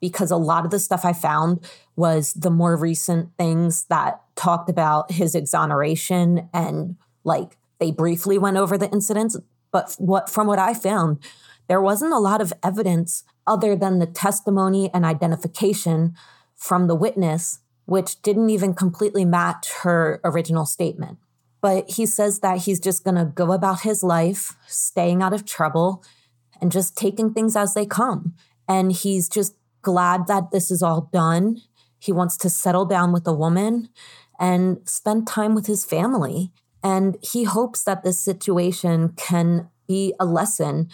because 0.00 0.30
a 0.30 0.36
lot 0.36 0.64
of 0.64 0.70
the 0.70 0.78
stuff 0.78 1.04
i 1.04 1.12
found 1.12 1.64
was 1.96 2.34
the 2.34 2.50
more 2.50 2.76
recent 2.76 3.30
things 3.38 3.84
that 3.84 4.20
talked 4.34 4.68
about 4.68 5.12
his 5.12 5.34
exoneration 5.34 6.48
and 6.52 6.96
like 7.24 7.56
they 7.78 7.90
briefly 7.90 8.38
went 8.38 8.56
over 8.56 8.78
the 8.78 8.90
incidents, 8.90 9.36
but 9.70 9.94
what 9.98 10.30
from 10.30 10.46
what 10.46 10.58
I 10.58 10.74
found, 10.74 11.18
there 11.68 11.80
wasn't 11.80 12.12
a 12.12 12.18
lot 12.18 12.40
of 12.40 12.52
evidence 12.62 13.24
other 13.46 13.76
than 13.76 13.98
the 13.98 14.06
testimony 14.06 14.90
and 14.94 15.04
identification 15.04 16.14
from 16.56 16.86
the 16.86 16.94
witness, 16.94 17.60
which 17.86 18.20
didn't 18.22 18.50
even 18.50 18.74
completely 18.74 19.24
match 19.24 19.72
her 19.82 20.20
original 20.24 20.66
statement. 20.66 21.18
But 21.60 21.90
he 21.90 22.06
says 22.06 22.40
that 22.40 22.58
he's 22.58 22.80
just 22.80 23.04
going 23.04 23.16
to 23.16 23.24
go 23.24 23.52
about 23.52 23.80
his 23.80 24.02
life, 24.02 24.54
staying 24.66 25.22
out 25.22 25.32
of 25.32 25.46
trouble, 25.46 26.04
and 26.60 26.70
just 26.70 26.96
taking 26.96 27.32
things 27.32 27.56
as 27.56 27.74
they 27.74 27.86
come. 27.86 28.34
And 28.68 28.92
he's 28.92 29.28
just 29.28 29.54
glad 29.82 30.26
that 30.26 30.50
this 30.50 30.70
is 30.70 30.82
all 30.82 31.08
done. 31.12 31.62
He 31.98 32.12
wants 32.12 32.36
to 32.38 32.50
settle 32.50 32.84
down 32.84 33.12
with 33.12 33.26
a 33.26 33.32
woman 33.32 33.88
and 34.38 34.78
spend 34.84 35.26
time 35.26 35.54
with 35.54 35.66
his 35.66 35.84
family. 35.84 36.52
And 36.82 37.16
he 37.22 37.44
hopes 37.44 37.82
that 37.84 38.02
this 38.02 38.20
situation 38.20 39.14
can 39.16 39.68
be 39.86 40.14
a 40.20 40.24
lesson 40.24 40.88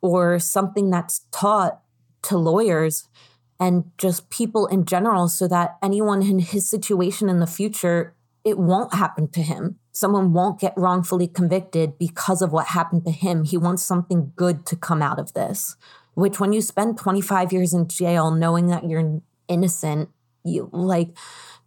or 0.00 0.38
something 0.38 0.90
that's 0.90 1.26
taught 1.30 1.80
to 2.22 2.36
lawyers 2.36 3.08
and 3.60 3.90
just 3.98 4.30
people 4.30 4.66
in 4.66 4.84
general 4.84 5.28
so 5.28 5.48
that 5.48 5.76
anyone 5.82 6.22
in 6.22 6.38
his 6.38 6.68
situation 6.68 7.28
in 7.28 7.40
the 7.40 7.46
future 7.46 8.14
it 8.44 8.58
won't 8.58 8.94
happen 8.94 9.28
to 9.28 9.42
him 9.42 9.78
someone 9.92 10.32
won't 10.32 10.60
get 10.60 10.74
wrongfully 10.76 11.26
convicted 11.26 11.98
because 11.98 12.40
of 12.40 12.52
what 12.52 12.68
happened 12.68 13.04
to 13.04 13.10
him 13.10 13.44
he 13.44 13.56
wants 13.56 13.82
something 13.82 14.32
good 14.36 14.64
to 14.66 14.76
come 14.76 15.02
out 15.02 15.18
of 15.18 15.32
this 15.34 15.76
which 16.14 16.40
when 16.40 16.52
you 16.52 16.60
spend 16.60 16.98
25 16.98 17.52
years 17.52 17.72
in 17.72 17.88
jail 17.88 18.30
knowing 18.30 18.66
that 18.68 18.88
you're 18.88 19.20
innocent 19.48 20.08
you 20.44 20.68
like 20.72 21.16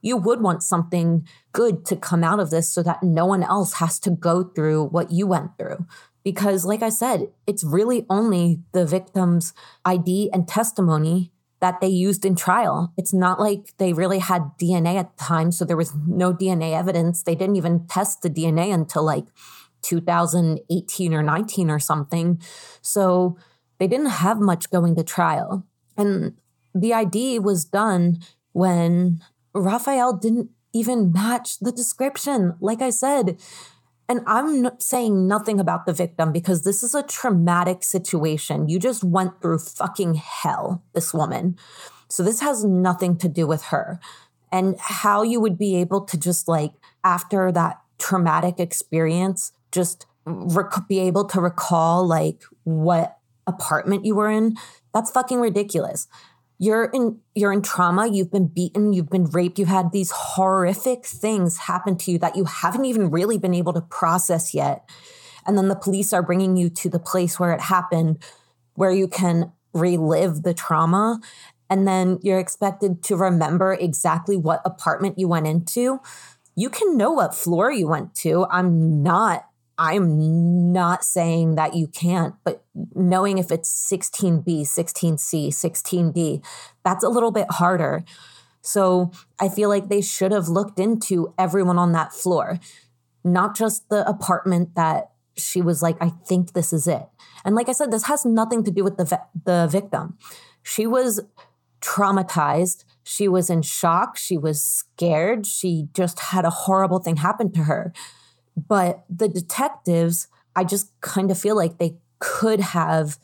you 0.01 0.17
would 0.17 0.41
want 0.41 0.63
something 0.63 1.27
good 1.51 1.85
to 1.85 1.95
come 1.95 2.23
out 2.23 2.39
of 2.39 2.49
this 2.49 2.71
so 2.71 2.83
that 2.83 3.03
no 3.03 3.25
one 3.25 3.43
else 3.43 3.73
has 3.73 3.99
to 3.99 4.09
go 4.09 4.43
through 4.43 4.85
what 4.85 5.11
you 5.11 5.27
went 5.27 5.57
through. 5.57 5.85
Because, 6.23 6.65
like 6.65 6.83
I 6.83 6.89
said, 6.89 7.29
it's 7.47 7.63
really 7.63 8.05
only 8.09 8.61
the 8.73 8.85
victim's 8.85 9.53
ID 9.85 10.29
and 10.33 10.47
testimony 10.47 11.31
that 11.61 11.79
they 11.79 11.87
used 11.87 12.25
in 12.25 12.35
trial. 12.35 12.91
It's 12.97 13.13
not 13.13 13.39
like 13.39 13.77
they 13.77 13.93
really 13.93 14.19
had 14.19 14.51
DNA 14.59 14.97
at 14.97 15.15
the 15.15 15.23
time, 15.23 15.51
so 15.51 15.63
there 15.63 15.77
was 15.77 15.93
no 16.07 16.33
DNA 16.33 16.77
evidence. 16.77 17.23
They 17.23 17.35
didn't 17.35 17.55
even 17.55 17.87
test 17.87 18.21
the 18.21 18.29
DNA 18.29 18.73
until 18.73 19.03
like 19.03 19.25
2018 19.83 21.13
or 21.13 21.23
19 21.23 21.69
or 21.69 21.79
something. 21.79 22.41
So 22.81 23.37
they 23.79 23.87
didn't 23.87 24.07
have 24.07 24.39
much 24.39 24.69
going 24.69 24.95
to 24.95 25.03
trial. 25.03 25.65
And 25.95 26.35
the 26.73 26.93
ID 26.93 27.39
was 27.39 27.65
done 27.65 28.19
when 28.53 29.21
Raphael 29.53 30.13
didn't 30.13 30.49
even 30.73 31.11
match 31.11 31.59
the 31.59 31.71
description. 31.71 32.55
Like 32.59 32.81
I 32.81 32.89
said, 32.89 33.39
and 34.07 34.21
I'm 34.27 34.79
saying 34.79 35.27
nothing 35.27 35.59
about 35.59 35.85
the 35.85 35.93
victim 35.93 36.31
because 36.31 36.63
this 36.63 36.83
is 36.83 36.93
a 36.93 37.03
traumatic 37.03 37.83
situation. 37.83 38.67
You 38.67 38.79
just 38.79 39.03
went 39.03 39.41
through 39.41 39.59
fucking 39.59 40.15
hell, 40.15 40.83
this 40.93 41.13
woman. 41.13 41.57
So 42.09 42.23
this 42.23 42.41
has 42.41 42.65
nothing 42.65 43.17
to 43.19 43.29
do 43.29 43.47
with 43.47 43.65
her. 43.65 43.99
And 44.51 44.75
how 44.79 45.21
you 45.23 45.39
would 45.39 45.57
be 45.57 45.77
able 45.77 46.01
to 46.01 46.17
just 46.17 46.47
like, 46.47 46.73
after 47.03 47.51
that 47.53 47.79
traumatic 47.99 48.59
experience, 48.59 49.53
just 49.71 50.05
rec- 50.25 50.87
be 50.89 50.99
able 50.99 51.25
to 51.25 51.39
recall 51.39 52.05
like 52.05 52.43
what 52.63 53.17
apartment 53.47 54.05
you 54.05 54.15
were 54.15 54.29
in, 54.29 54.57
that's 54.93 55.11
fucking 55.11 55.39
ridiculous 55.39 56.07
you're 56.61 56.85
in 56.93 57.17
you're 57.33 57.51
in 57.51 57.63
trauma 57.63 58.07
you've 58.07 58.31
been 58.31 58.45
beaten 58.45 58.93
you've 58.93 59.09
been 59.09 59.25
raped 59.25 59.57
you've 59.57 59.67
had 59.67 59.91
these 59.91 60.11
horrific 60.11 61.07
things 61.07 61.57
happen 61.57 61.97
to 61.97 62.11
you 62.11 62.19
that 62.19 62.35
you 62.35 62.45
haven't 62.45 62.85
even 62.85 63.09
really 63.09 63.39
been 63.39 63.55
able 63.55 63.73
to 63.73 63.81
process 63.81 64.53
yet. 64.53 64.87
And 65.45 65.57
then 65.57 65.69
the 65.69 65.75
police 65.75 66.13
are 66.13 66.21
bringing 66.21 66.55
you 66.55 66.69
to 66.69 66.89
the 66.89 66.99
place 66.99 67.39
where 67.39 67.51
it 67.51 67.61
happened 67.61 68.23
where 68.75 68.91
you 68.91 69.07
can 69.07 69.51
relive 69.73 70.43
the 70.43 70.53
trauma. 70.53 71.19
And 71.67 71.87
then 71.87 72.19
you're 72.21 72.39
expected 72.39 73.01
to 73.03 73.15
remember 73.15 73.73
exactly 73.73 74.37
what 74.37 74.61
apartment 74.63 75.17
you 75.17 75.27
went 75.27 75.47
into. 75.47 75.99
You 76.55 76.69
can 76.69 76.95
know 76.95 77.11
what 77.11 77.33
floor 77.33 77.71
you 77.71 77.87
went 77.87 78.13
to. 78.15 78.45
I'm 78.51 79.01
not 79.01 79.45
I'm 79.83 80.71
not 80.71 81.03
saying 81.03 81.55
that 81.55 81.73
you 81.73 81.87
can't, 81.87 82.35
but 82.43 82.63
knowing 82.93 83.39
if 83.39 83.51
it's 83.51 83.67
16B, 83.91 84.61
16C, 84.61 85.47
16D, 85.47 86.45
that's 86.85 87.03
a 87.03 87.09
little 87.09 87.31
bit 87.31 87.47
harder. 87.49 88.03
So 88.61 89.11
I 89.39 89.49
feel 89.49 89.69
like 89.69 89.89
they 89.89 90.01
should 90.01 90.31
have 90.31 90.47
looked 90.47 90.79
into 90.79 91.33
everyone 91.35 91.79
on 91.79 91.93
that 91.93 92.13
floor, 92.13 92.59
not 93.23 93.55
just 93.55 93.89
the 93.89 94.07
apartment 94.07 94.75
that 94.75 95.13
she 95.35 95.63
was 95.63 95.81
like, 95.81 95.97
I 95.99 96.09
think 96.09 96.53
this 96.53 96.71
is 96.73 96.85
it. 96.85 97.07
And 97.43 97.55
like 97.55 97.67
I 97.67 97.71
said, 97.71 97.89
this 97.89 98.03
has 98.03 98.23
nothing 98.23 98.63
to 98.65 98.71
do 98.71 98.83
with 98.83 98.97
the, 98.97 99.19
the 99.45 99.67
victim. 99.67 100.15
She 100.61 100.85
was 100.85 101.21
traumatized. 101.81 102.85
She 103.01 103.27
was 103.27 103.49
in 103.49 103.63
shock. 103.63 104.15
She 104.15 104.37
was 104.37 104.61
scared. 104.61 105.47
She 105.47 105.87
just 105.95 106.19
had 106.19 106.45
a 106.45 106.51
horrible 106.51 106.99
thing 106.99 107.17
happen 107.17 107.51
to 107.53 107.63
her. 107.63 107.91
But 108.55 109.03
the 109.09 109.27
detectives, 109.27 110.27
I 110.55 110.63
just 110.63 110.91
kind 111.01 111.31
of 111.31 111.39
feel 111.39 111.55
like 111.55 111.77
they 111.77 111.97
could 112.19 112.59
have 112.59 113.17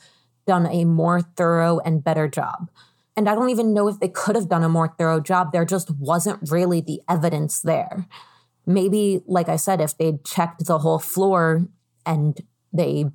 done 0.46 0.66
a 0.66 0.84
more 0.84 1.20
thorough 1.20 1.78
and 1.80 2.02
better 2.02 2.28
job. 2.28 2.70
And 3.16 3.28
I 3.28 3.34
don't 3.34 3.50
even 3.50 3.74
know 3.74 3.88
if 3.88 4.00
they 4.00 4.08
could 4.08 4.36
have 4.36 4.48
done 4.48 4.62
a 4.62 4.68
more 4.68 4.94
thorough 4.96 5.20
job. 5.20 5.52
There 5.52 5.64
just 5.64 5.90
wasn't 5.90 6.50
really 6.50 6.80
the 6.80 7.02
evidence 7.08 7.60
there. 7.60 8.06
Maybe, 8.64 9.22
like 9.26 9.48
I 9.48 9.56
said, 9.56 9.80
if 9.80 9.96
they'd 9.96 10.24
checked 10.24 10.66
the 10.66 10.78
whole 10.78 10.98
floor 10.98 11.66
and 12.06 12.40
they 12.72 13.06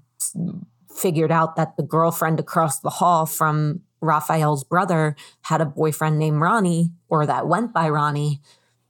figured 0.93 1.31
out 1.31 1.55
that 1.55 1.77
the 1.77 1.83
girlfriend 1.83 2.39
across 2.39 2.79
the 2.79 2.89
hall 2.89 3.25
from 3.25 3.81
Raphael's 4.01 4.63
brother 4.63 5.15
had 5.43 5.61
a 5.61 5.65
boyfriend 5.65 6.19
named 6.19 6.41
Ronnie 6.41 6.91
or 7.07 7.25
that 7.25 7.47
went 7.47 7.73
by 7.73 7.89
Ronnie, 7.89 8.41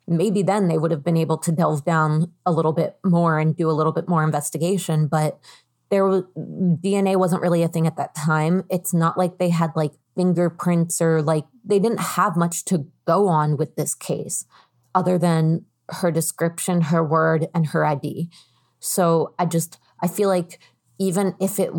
maybe 0.08 0.44
then 0.44 0.68
they 0.68 0.78
would 0.78 0.92
have 0.92 1.04
been 1.04 1.18
able 1.18 1.38
to 1.38 1.52
delve 1.52 1.86
down 1.86 2.32
a 2.46 2.52
little 2.52 2.74
bit 2.74 2.98
more 3.04 3.40
and 3.40 3.56
do 3.56 3.70
a 3.70 3.72
little 3.74 3.94
bit 3.94 4.08
more 4.08 4.24
investigation 4.24 5.08
but 5.08 5.40
there 5.90 6.06
was 6.08 6.24
dna 6.36 7.16
wasn't 7.18 7.42
really 7.42 7.62
a 7.62 7.68
thing 7.68 7.86
at 7.86 7.98
that 7.98 8.16
time. 8.16 8.64
It's 8.68 8.96
not 8.96 9.16
like 9.16 9.38
they 9.38 9.50
had 9.50 9.72
like 9.76 9.94
fingerprints 10.16 11.00
or 11.00 11.22
like 11.22 11.46
they 11.64 11.78
didn't 11.78 12.00
have 12.00 12.36
much 12.36 12.66
to 12.66 12.88
go 13.06 13.28
on 13.28 13.58
with 13.58 13.76
this 13.76 13.94
case 13.94 14.46
other 14.96 15.18
than 15.18 15.66
her 15.90 16.12
description 16.12 16.82
her 16.82 17.04
word 17.04 17.48
and 17.54 17.68
her 17.68 17.86
id 17.86 18.30
so 18.80 19.34
i 19.38 19.46
just 19.46 19.80
i 20.02 20.08
feel 20.08 20.30
like 20.30 20.60
even 21.00 21.36
if 21.40 21.60
it 21.60 21.72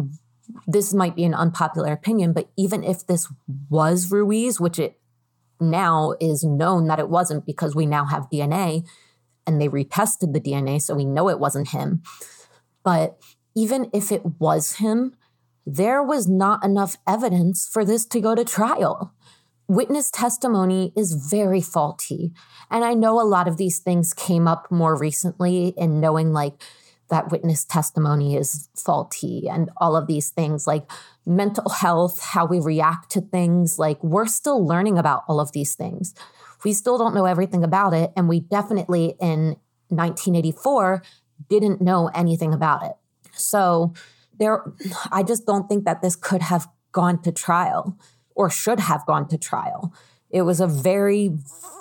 this 0.66 0.92
might 0.92 1.16
be 1.16 1.24
an 1.24 1.34
unpopular 1.34 1.92
opinion 1.92 2.32
but 2.32 2.50
even 2.56 2.84
if 2.84 3.06
this 3.06 3.32
was 3.70 4.10
ruiz 4.10 4.60
which 4.60 4.78
it 4.78 4.98
now 5.70 6.14
is 6.20 6.44
known 6.44 6.86
that 6.86 6.98
it 6.98 7.08
wasn't 7.08 7.46
because 7.46 7.74
we 7.74 7.86
now 7.86 8.04
have 8.04 8.30
DNA 8.32 8.86
and 9.46 9.60
they 9.60 9.68
retested 9.68 10.32
the 10.32 10.40
DNA, 10.40 10.80
so 10.80 10.94
we 10.94 11.04
know 11.04 11.28
it 11.28 11.38
wasn't 11.38 11.68
him. 11.68 12.02
But 12.82 13.18
even 13.54 13.90
if 13.92 14.10
it 14.10 14.22
was 14.38 14.74
him, 14.76 15.14
there 15.66 16.02
was 16.02 16.28
not 16.28 16.64
enough 16.64 16.96
evidence 17.06 17.68
for 17.70 17.84
this 17.84 18.04
to 18.06 18.20
go 18.20 18.34
to 18.34 18.44
trial. 18.44 19.14
Witness 19.66 20.10
testimony 20.10 20.92
is 20.96 21.14
very 21.30 21.60
faulty. 21.60 22.32
And 22.70 22.84
I 22.84 22.94
know 22.94 23.20
a 23.20 23.24
lot 23.24 23.48
of 23.48 23.56
these 23.56 23.78
things 23.78 24.12
came 24.12 24.46
up 24.46 24.70
more 24.70 24.96
recently 24.96 25.68
in 25.76 26.00
knowing 26.00 26.32
like 26.32 26.62
that 27.10 27.30
witness 27.30 27.64
testimony 27.64 28.36
is 28.36 28.68
faulty 28.76 29.48
and 29.48 29.70
all 29.76 29.96
of 29.96 30.06
these 30.06 30.30
things 30.30 30.66
like 30.66 30.90
mental 31.26 31.68
health, 31.68 32.20
how 32.20 32.46
we 32.46 32.60
react 32.60 33.10
to 33.12 33.20
things. 33.20 33.78
Like 33.78 34.02
we're 34.02 34.26
still 34.26 34.66
learning 34.66 34.98
about 34.98 35.22
all 35.28 35.40
of 35.40 35.52
these 35.52 35.74
things. 35.74 36.14
We 36.64 36.72
still 36.72 36.98
don't 36.98 37.14
know 37.14 37.26
everything 37.26 37.62
about 37.62 37.92
it. 37.92 38.12
And 38.16 38.28
we 38.28 38.40
definitely 38.40 39.16
in 39.20 39.56
1984 39.88 41.02
didn't 41.48 41.80
know 41.80 42.10
anything 42.14 42.54
about 42.54 42.84
it. 42.84 42.94
So 43.32 43.92
there, 44.38 44.62
I 45.10 45.22
just 45.22 45.46
don't 45.46 45.68
think 45.68 45.84
that 45.84 46.02
this 46.02 46.16
could 46.16 46.42
have 46.42 46.68
gone 46.92 47.20
to 47.22 47.32
trial 47.32 47.98
or 48.34 48.50
should 48.50 48.80
have 48.80 49.04
gone 49.06 49.28
to 49.28 49.38
trial. 49.38 49.92
It 50.30 50.42
was 50.42 50.60
a 50.60 50.66
very, 50.66 51.30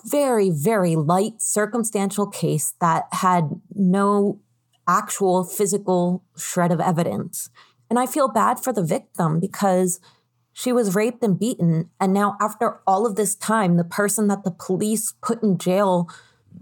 very, 0.06 0.52
very 0.52 0.96
light 0.96 1.42
circumstantial 1.42 2.28
case 2.28 2.76
that 2.80 3.06
had 3.12 3.50
no 3.74 4.40
actual 4.88 5.44
physical 5.44 6.24
shred 6.36 6.72
of 6.72 6.80
evidence. 6.80 7.50
And 7.90 8.00
I 8.00 8.06
feel 8.06 8.28
bad 8.28 8.60
for 8.60 8.74
the 8.74 8.84
victim 8.84 9.40
because 9.40 10.00
she 10.54 10.72
was 10.72 10.96
raped 10.96 11.24
and 11.24 11.38
beaten. 11.38 11.90
And 12.00 12.14
now, 12.14 12.38
after 12.40 12.80
all 12.86 13.06
of 13.06 13.16
this 13.16 13.36
time, 13.36 13.78
the 13.78 13.84
person 13.84 14.28
that 14.28 14.44
the 14.44 14.52
police 14.52 15.14
put 15.22 15.42
in 15.44 15.58
jail, 15.58 16.10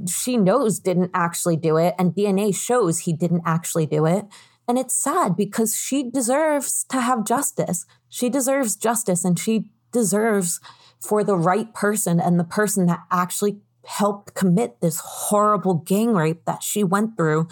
she 0.08 0.38
knows 0.38 0.80
didn't 0.80 1.12
actually 1.14 1.58
do 1.58 1.78
it. 1.78 1.96
And 2.00 2.14
DNA 2.14 2.56
shows 2.56 3.00
he 3.00 3.14
didn't 3.14 3.44
actually 3.46 3.86
do 3.86 4.06
it. 4.06 4.26
And 4.68 4.78
it's 4.78 4.96
sad 4.96 5.36
because 5.36 5.76
she 5.76 6.10
deserves 6.10 6.86
to 6.90 7.02
have 7.02 7.26
justice. 7.26 7.86
She 8.08 8.30
deserves 8.30 8.76
justice 8.76 9.26
and 9.26 9.38
she 9.38 9.66
deserves 9.92 10.62
for 11.00 11.24
the 11.24 11.36
right 11.36 11.74
person 11.74 12.20
and 12.20 12.40
the 12.40 12.46
person 12.46 12.86
that 12.86 13.00
actually 13.12 13.60
helped 13.86 14.34
commit 14.34 14.80
this 14.80 15.02
horrible 15.04 15.74
gang 15.74 16.14
rape 16.14 16.46
that 16.46 16.64
she 16.64 16.84
went 16.84 17.18
through 17.18 17.48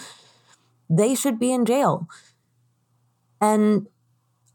they 0.89 1.15
should 1.15 1.39
be 1.39 1.51
in 1.51 1.65
jail. 1.65 2.07
And 3.41 3.87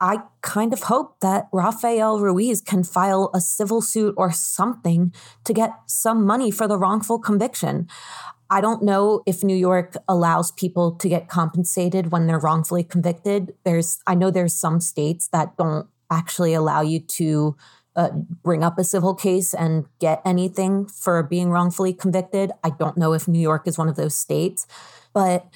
I 0.00 0.18
kind 0.42 0.72
of 0.72 0.84
hope 0.84 1.20
that 1.20 1.48
Rafael 1.52 2.20
Ruiz 2.20 2.60
can 2.60 2.82
file 2.82 3.30
a 3.32 3.40
civil 3.40 3.80
suit 3.80 4.14
or 4.18 4.32
something 4.32 5.14
to 5.44 5.52
get 5.52 5.70
some 5.86 6.26
money 6.26 6.50
for 6.50 6.66
the 6.68 6.76
wrongful 6.76 7.18
conviction. 7.18 7.88
I 8.50 8.60
don't 8.60 8.82
know 8.82 9.22
if 9.24 9.42
New 9.42 9.56
York 9.56 9.96
allows 10.06 10.50
people 10.52 10.92
to 10.96 11.08
get 11.08 11.28
compensated 11.28 12.12
when 12.12 12.26
they're 12.26 12.38
wrongfully 12.38 12.84
convicted. 12.84 13.54
There's 13.64 14.00
I 14.06 14.14
know 14.14 14.30
there's 14.30 14.54
some 14.54 14.80
states 14.80 15.28
that 15.28 15.56
don't 15.56 15.86
actually 16.10 16.52
allow 16.52 16.82
you 16.82 17.00
to 17.00 17.56
uh, 17.96 18.10
bring 18.42 18.62
up 18.62 18.78
a 18.78 18.84
civil 18.84 19.14
case 19.14 19.54
and 19.54 19.86
get 20.00 20.20
anything 20.24 20.86
for 20.86 21.22
being 21.22 21.50
wrongfully 21.50 21.94
convicted. 21.94 22.52
I 22.62 22.70
don't 22.70 22.98
know 22.98 23.12
if 23.12 23.26
New 23.26 23.40
York 23.40 23.66
is 23.66 23.78
one 23.78 23.88
of 23.88 23.96
those 23.96 24.14
states, 24.14 24.66
but 25.12 25.46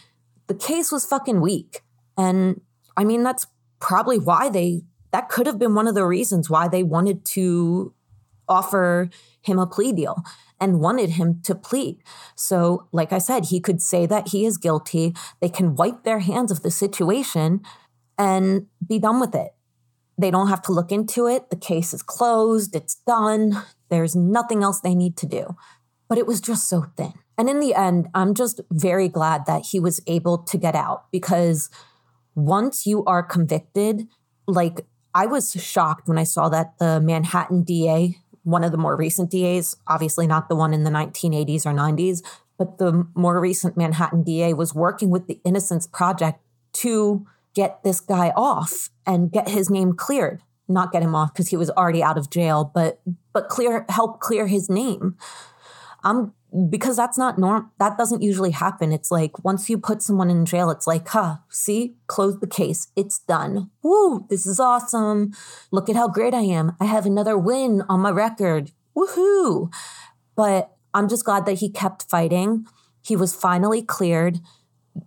the 0.48 0.54
case 0.54 0.90
was 0.90 1.04
fucking 1.04 1.40
weak. 1.40 1.82
And 2.16 2.60
I 2.96 3.04
mean, 3.04 3.22
that's 3.22 3.46
probably 3.80 4.18
why 4.18 4.48
they, 4.48 4.82
that 5.12 5.28
could 5.28 5.46
have 5.46 5.58
been 5.58 5.74
one 5.74 5.86
of 5.86 5.94
the 5.94 6.06
reasons 6.06 6.50
why 6.50 6.66
they 6.68 6.82
wanted 6.82 7.24
to 7.26 7.94
offer 8.48 9.10
him 9.42 9.58
a 9.58 9.66
plea 9.66 9.92
deal 9.92 10.22
and 10.60 10.80
wanted 10.80 11.10
him 11.10 11.40
to 11.44 11.54
plead. 11.54 11.98
So, 12.34 12.88
like 12.92 13.12
I 13.12 13.18
said, 13.18 13.46
he 13.46 13.60
could 13.60 13.80
say 13.80 14.06
that 14.06 14.28
he 14.28 14.44
is 14.44 14.56
guilty. 14.56 15.14
They 15.40 15.48
can 15.48 15.76
wipe 15.76 16.02
their 16.02 16.18
hands 16.18 16.50
of 16.50 16.62
the 16.62 16.70
situation 16.70 17.60
and 18.16 18.66
be 18.84 18.98
done 18.98 19.20
with 19.20 19.34
it. 19.34 19.52
They 20.20 20.32
don't 20.32 20.48
have 20.48 20.62
to 20.62 20.72
look 20.72 20.90
into 20.90 21.28
it. 21.28 21.50
The 21.50 21.56
case 21.56 21.94
is 21.94 22.02
closed, 22.02 22.74
it's 22.74 22.96
done. 23.06 23.62
There's 23.88 24.16
nothing 24.16 24.64
else 24.64 24.80
they 24.80 24.94
need 24.94 25.16
to 25.18 25.26
do. 25.26 25.56
But 26.08 26.18
it 26.18 26.26
was 26.26 26.40
just 26.40 26.68
so 26.68 26.86
thin. 26.96 27.12
And 27.38 27.48
in 27.48 27.60
the 27.60 27.74
end, 27.74 28.08
I'm 28.14 28.34
just 28.34 28.60
very 28.70 29.08
glad 29.08 29.46
that 29.46 29.66
he 29.66 29.78
was 29.78 30.00
able 30.08 30.38
to 30.38 30.58
get 30.58 30.74
out 30.74 31.04
because 31.12 31.70
once 32.34 32.84
you 32.84 33.04
are 33.04 33.22
convicted, 33.22 34.08
like 34.48 34.84
I 35.14 35.26
was 35.26 35.52
shocked 35.52 36.08
when 36.08 36.18
I 36.18 36.24
saw 36.24 36.48
that 36.48 36.78
the 36.78 37.00
Manhattan 37.00 37.62
DA, 37.62 38.16
one 38.42 38.64
of 38.64 38.72
the 38.72 38.78
more 38.78 38.96
recent 38.96 39.30
DAs, 39.30 39.76
obviously 39.86 40.26
not 40.26 40.48
the 40.48 40.56
one 40.56 40.74
in 40.74 40.82
the 40.82 40.90
1980s 40.90 41.64
or 41.64 41.72
90s, 41.72 42.22
but 42.58 42.78
the 42.78 43.06
more 43.14 43.40
recent 43.40 43.76
Manhattan 43.76 44.24
DA 44.24 44.52
was 44.52 44.74
working 44.74 45.10
with 45.10 45.28
the 45.28 45.40
Innocence 45.44 45.86
Project 45.86 46.40
to 46.74 47.24
get 47.54 47.82
this 47.84 48.00
guy 48.00 48.32
off 48.36 48.90
and 49.06 49.30
get 49.30 49.48
his 49.48 49.70
name 49.70 49.92
cleared. 49.94 50.42
not 50.70 50.92
get 50.92 51.02
him 51.02 51.14
off 51.14 51.32
because 51.32 51.48
he 51.48 51.56
was 51.56 51.70
already 51.70 52.02
out 52.02 52.18
of 52.18 52.28
jail, 52.30 52.70
but 52.74 53.00
but 53.32 53.48
clear 53.48 53.86
help 53.88 54.20
clear 54.20 54.46
his 54.46 54.68
name. 54.68 55.16
I'm 56.04 56.34
because 56.70 56.96
that's 56.96 57.18
not 57.18 57.38
norm 57.38 57.70
that 57.78 57.98
doesn't 57.98 58.22
usually 58.22 58.52
happen. 58.52 58.92
It's 58.92 59.10
like 59.10 59.44
once 59.44 59.68
you 59.68 59.78
put 59.78 60.02
someone 60.02 60.30
in 60.30 60.46
jail, 60.46 60.70
it's 60.70 60.86
like, 60.86 61.08
huh, 61.08 61.36
see, 61.50 61.96
close 62.06 62.40
the 62.40 62.46
case. 62.46 62.88
It's 62.96 63.18
done. 63.18 63.70
Woo, 63.82 64.26
this 64.30 64.46
is 64.46 64.58
awesome. 64.58 65.32
Look 65.70 65.88
at 65.88 65.96
how 65.96 66.08
great 66.08 66.34
I 66.34 66.42
am. 66.42 66.76
I 66.80 66.86
have 66.86 67.06
another 67.06 67.36
win 67.36 67.82
on 67.88 68.00
my 68.00 68.10
record. 68.10 68.72
Woohoo. 68.96 69.72
But 70.34 70.72
I'm 70.94 71.08
just 71.08 71.24
glad 71.24 71.46
that 71.46 71.58
he 71.58 71.70
kept 71.70 72.08
fighting. 72.08 72.66
He 73.02 73.16
was 73.16 73.34
finally 73.34 73.82
cleared, 73.82 74.40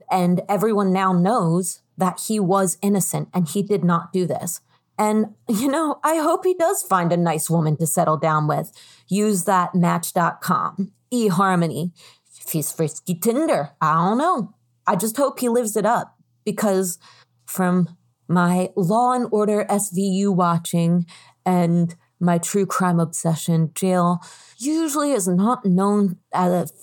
and 0.09 0.41
everyone 0.47 0.93
now 0.93 1.13
knows 1.13 1.81
that 1.97 2.21
he 2.27 2.39
was 2.39 2.77
innocent 2.81 3.29
and 3.33 3.47
he 3.47 3.61
did 3.61 3.83
not 3.83 4.11
do 4.11 4.25
this. 4.25 4.61
And, 4.97 5.35
you 5.47 5.67
know, 5.67 5.99
I 6.03 6.17
hope 6.17 6.45
he 6.45 6.53
does 6.53 6.83
find 6.83 7.11
a 7.11 7.17
nice 7.17 7.49
woman 7.49 7.77
to 7.77 7.87
settle 7.87 8.17
down 8.17 8.47
with. 8.47 8.71
Use 9.07 9.45
that 9.45 9.73
match.com, 9.73 10.91
eHarmony. 11.13 11.91
If 12.39 12.51
he's 12.51 12.71
frisky 12.71 13.15
Tinder, 13.15 13.71
I 13.81 13.93
don't 13.93 14.17
know. 14.17 14.55
I 14.87 14.95
just 14.95 15.17
hope 15.17 15.39
he 15.39 15.49
lives 15.49 15.75
it 15.75 15.85
up 15.85 16.17
because 16.43 16.97
from 17.45 17.97
my 18.27 18.69
Law 18.75 19.13
and 19.13 19.27
Order 19.31 19.65
SVU 19.69 20.33
watching 20.33 21.05
and 21.45 21.95
my 22.19 22.37
true 22.37 22.65
crime 22.65 22.99
obsession, 22.99 23.71
jail 23.73 24.21
usually 24.57 25.11
is 25.11 25.27
not 25.27 25.65
known 25.65 26.17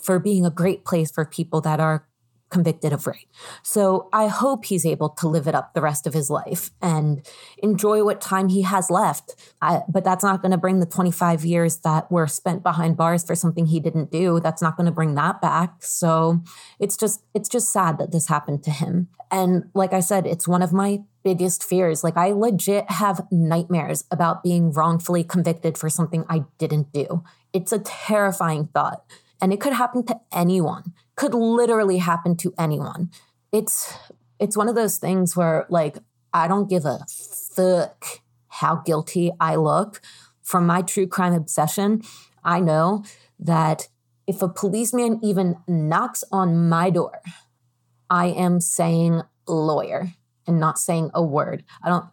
for 0.02 0.18
being 0.18 0.44
a 0.44 0.50
great 0.50 0.84
place 0.84 1.10
for 1.10 1.24
people 1.24 1.60
that 1.62 1.80
are 1.80 2.06
convicted 2.50 2.92
of 2.92 3.06
rape. 3.06 3.28
So 3.62 4.08
I 4.12 4.28
hope 4.28 4.64
he's 4.64 4.87
able 4.87 5.11
to 5.11 5.28
live 5.28 5.46
it 5.46 5.54
up 5.54 5.74
the 5.74 5.80
rest 5.80 6.06
of 6.06 6.14
his 6.14 6.30
life 6.30 6.70
and 6.80 7.26
enjoy 7.58 8.04
what 8.04 8.20
time 8.20 8.48
he 8.48 8.62
has 8.62 8.90
left. 8.90 9.34
I, 9.61 9.82
but 9.88 10.04
that's 10.04 10.24
not 10.24 10.42
going 10.42 10.52
to 10.52 10.58
bring 10.58 10.80
the 10.80 10.87
25 10.87 11.44
years 11.44 11.76
that 11.78 12.11
were 12.11 12.26
spent 12.26 12.62
behind 12.62 12.96
bars 12.96 13.24
for 13.24 13.34
something 13.34 13.66
he 13.66 13.80
didn't 13.80 14.11
do. 14.11 14.40
That's 14.40 14.62
not 14.62 14.76
going 14.76 14.87
to 14.87 14.92
bring 14.92 15.14
that 15.14 15.40
back. 15.40 15.82
So 15.82 16.42
it's 16.78 16.96
just 16.96 17.22
it's 17.34 17.48
just 17.48 17.70
sad 17.70 17.98
that 17.98 18.12
this 18.12 18.28
happened 18.28 18.62
to 18.64 18.70
him. 18.70 19.08
And 19.30 19.64
like 19.74 19.92
I 19.92 20.00
said, 20.00 20.26
it's 20.26 20.48
one 20.48 20.62
of 20.62 20.72
my 20.72 21.00
biggest 21.22 21.62
fears. 21.62 22.02
Like 22.02 22.16
I 22.16 22.32
legit 22.32 22.90
have 22.90 23.26
nightmares 23.30 24.04
about 24.11 24.42
being 24.42 24.72
wrongfully 24.72 25.24
convicted 25.24 25.76
for 25.76 25.90
something 25.90 26.24
I 26.28 26.44
didn't 26.56 26.92
do. 26.92 27.22
It's 27.52 27.72
a 27.72 27.78
terrifying 27.78 28.68
thought. 28.68 29.04
And 29.40 29.52
it 29.52 29.61
could 29.61 29.74
happen 29.74 30.04
to 30.06 30.20
anyone 30.32 30.94
could 31.18 31.35
literally 31.35 31.98
happen 31.98 32.37
to 32.37 32.54
anyone. 32.57 33.11
It's 33.52 33.92
it's 34.38 34.57
one 34.57 34.68
of 34.68 34.76
those 34.76 34.98
things 34.98 35.37
where 35.37 35.66
like 35.68 35.98
I 36.33 36.46
don't 36.46 36.70
give 36.70 36.85
a 36.85 37.00
fuck 37.09 38.04
how 38.46 38.76
guilty 38.76 39.33
I 39.40 39.57
look 39.57 40.00
from 40.42 40.64
my 40.64 40.81
true 40.81 41.09
crime 41.09 41.35
obsession. 41.35 42.02
I 42.44 42.61
know 42.61 43.04
that 43.40 43.88
if 44.28 44.42
a 44.42 44.48
policeman 44.48 45.18
even 45.22 45.57
knocks 45.66 46.22
on 46.31 46.68
my 46.68 46.88
door, 46.88 47.20
I 48.09 48.26
am 48.26 48.61
saying 48.61 49.22
lawyer 49.48 50.12
and 50.46 50.61
not 50.61 50.78
saying 50.78 51.11
a 51.14 51.22
word. 51.22 51.64
I 51.83 51.88
don't 51.88 52.04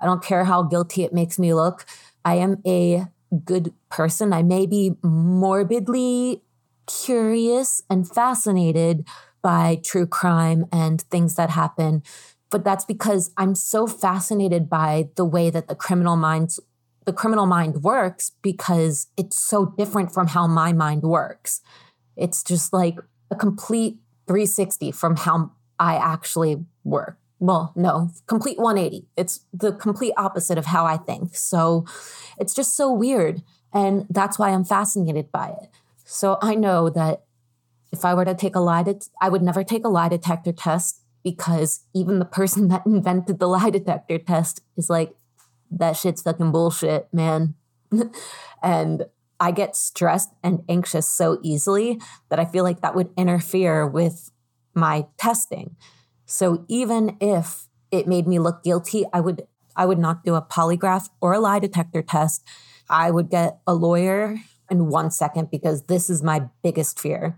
I 0.00 0.04
don't 0.04 0.22
care 0.22 0.44
how 0.44 0.64
guilty 0.64 1.02
it 1.02 1.14
makes 1.14 1.38
me 1.38 1.54
look. 1.54 1.86
I 2.26 2.34
am 2.34 2.60
a 2.66 3.06
good 3.46 3.72
person. 3.88 4.34
I 4.34 4.42
may 4.42 4.66
be 4.66 4.96
morbidly 5.02 6.42
curious 6.86 7.82
and 7.88 8.08
fascinated 8.08 9.06
by 9.42 9.80
true 9.84 10.06
crime 10.06 10.66
and 10.72 11.02
things 11.02 11.34
that 11.36 11.50
happen. 11.50 12.02
But 12.50 12.64
that's 12.64 12.84
because 12.84 13.32
I'm 13.36 13.54
so 13.54 13.86
fascinated 13.86 14.70
by 14.70 15.08
the 15.16 15.24
way 15.24 15.50
that 15.50 15.68
the 15.68 15.74
criminal 15.74 16.16
minds 16.16 16.60
the 17.04 17.12
criminal 17.12 17.46
mind 17.46 17.82
works 17.82 18.32
because 18.42 19.08
it's 19.16 19.38
so 19.38 19.66
different 19.76 20.12
from 20.12 20.28
how 20.28 20.46
my 20.46 20.72
mind 20.72 21.02
works. 21.02 21.60
It's 22.16 22.42
just 22.42 22.72
like 22.72 22.96
a 23.30 23.36
complete 23.36 23.98
360 24.26 24.92
from 24.92 25.16
how 25.16 25.52
I 25.78 25.96
actually 25.96 26.64
work. 26.82 27.18
Well, 27.40 27.72
no, 27.76 28.10
complete 28.26 28.58
180. 28.58 29.06
It's 29.16 29.40
the 29.52 29.72
complete 29.72 30.14
opposite 30.16 30.56
of 30.56 30.66
how 30.66 30.86
I 30.86 30.96
think. 30.96 31.36
So 31.36 31.84
it's 32.38 32.54
just 32.54 32.76
so 32.76 32.92
weird. 32.92 33.42
And 33.72 34.06
that's 34.08 34.38
why 34.38 34.50
I'm 34.50 34.64
fascinated 34.64 35.30
by 35.30 35.48
it. 35.48 35.68
So 36.04 36.38
I 36.42 36.54
know 36.54 36.90
that 36.90 37.24
if 37.92 38.04
I 38.04 38.14
were 38.14 38.24
to 38.24 38.34
take 38.34 38.54
a 38.54 38.60
lie, 38.60 38.82
det- 38.82 39.08
I 39.20 39.28
would 39.28 39.42
never 39.42 39.64
take 39.64 39.84
a 39.84 39.88
lie 39.88 40.08
detector 40.08 40.52
test 40.52 41.02
because 41.22 41.84
even 41.94 42.18
the 42.18 42.24
person 42.24 42.68
that 42.68 42.86
invented 42.86 43.38
the 43.38 43.48
lie 43.48 43.70
detector 43.70 44.18
test 44.18 44.60
is 44.76 44.90
like, 44.90 45.14
that 45.70 45.96
shit's 45.96 46.22
fucking 46.22 46.52
bullshit, 46.52 47.08
man. 47.12 47.54
and 48.62 49.06
I 49.40 49.50
get 49.50 49.76
stressed 49.76 50.30
and 50.42 50.62
anxious 50.68 51.08
so 51.08 51.38
easily 51.42 52.00
that 52.28 52.38
I 52.38 52.44
feel 52.44 52.64
like 52.64 52.80
that 52.82 52.94
would 52.94 53.10
interfere 53.16 53.86
with 53.86 54.30
my 54.74 55.06
testing. 55.18 55.76
So 56.26 56.64
even 56.68 57.16
if 57.20 57.66
it 57.90 58.06
made 58.06 58.26
me 58.26 58.38
look 58.38 58.62
guilty, 58.62 59.04
I 59.12 59.20
would 59.20 59.46
I 59.76 59.86
would 59.86 59.98
not 59.98 60.24
do 60.24 60.36
a 60.36 60.42
polygraph 60.42 61.08
or 61.20 61.32
a 61.32 61.40
lie 61.40 61.58
detector 61.58 62.02
test. 62.02 62.44
I 62.88 63.10
would 63.10 63.28
get 63.28 63.58
a 63.66 63.74
lawyer 63.74 64.38
in 64.70 64.88
one 64.88 65.10
second 65.10 65.50
because 65.50 65.84
this 65.84 66.08
is 66.08 66.22
my 66.22 66.48
biggest 66.62 66.98
fear. 66.98 67.36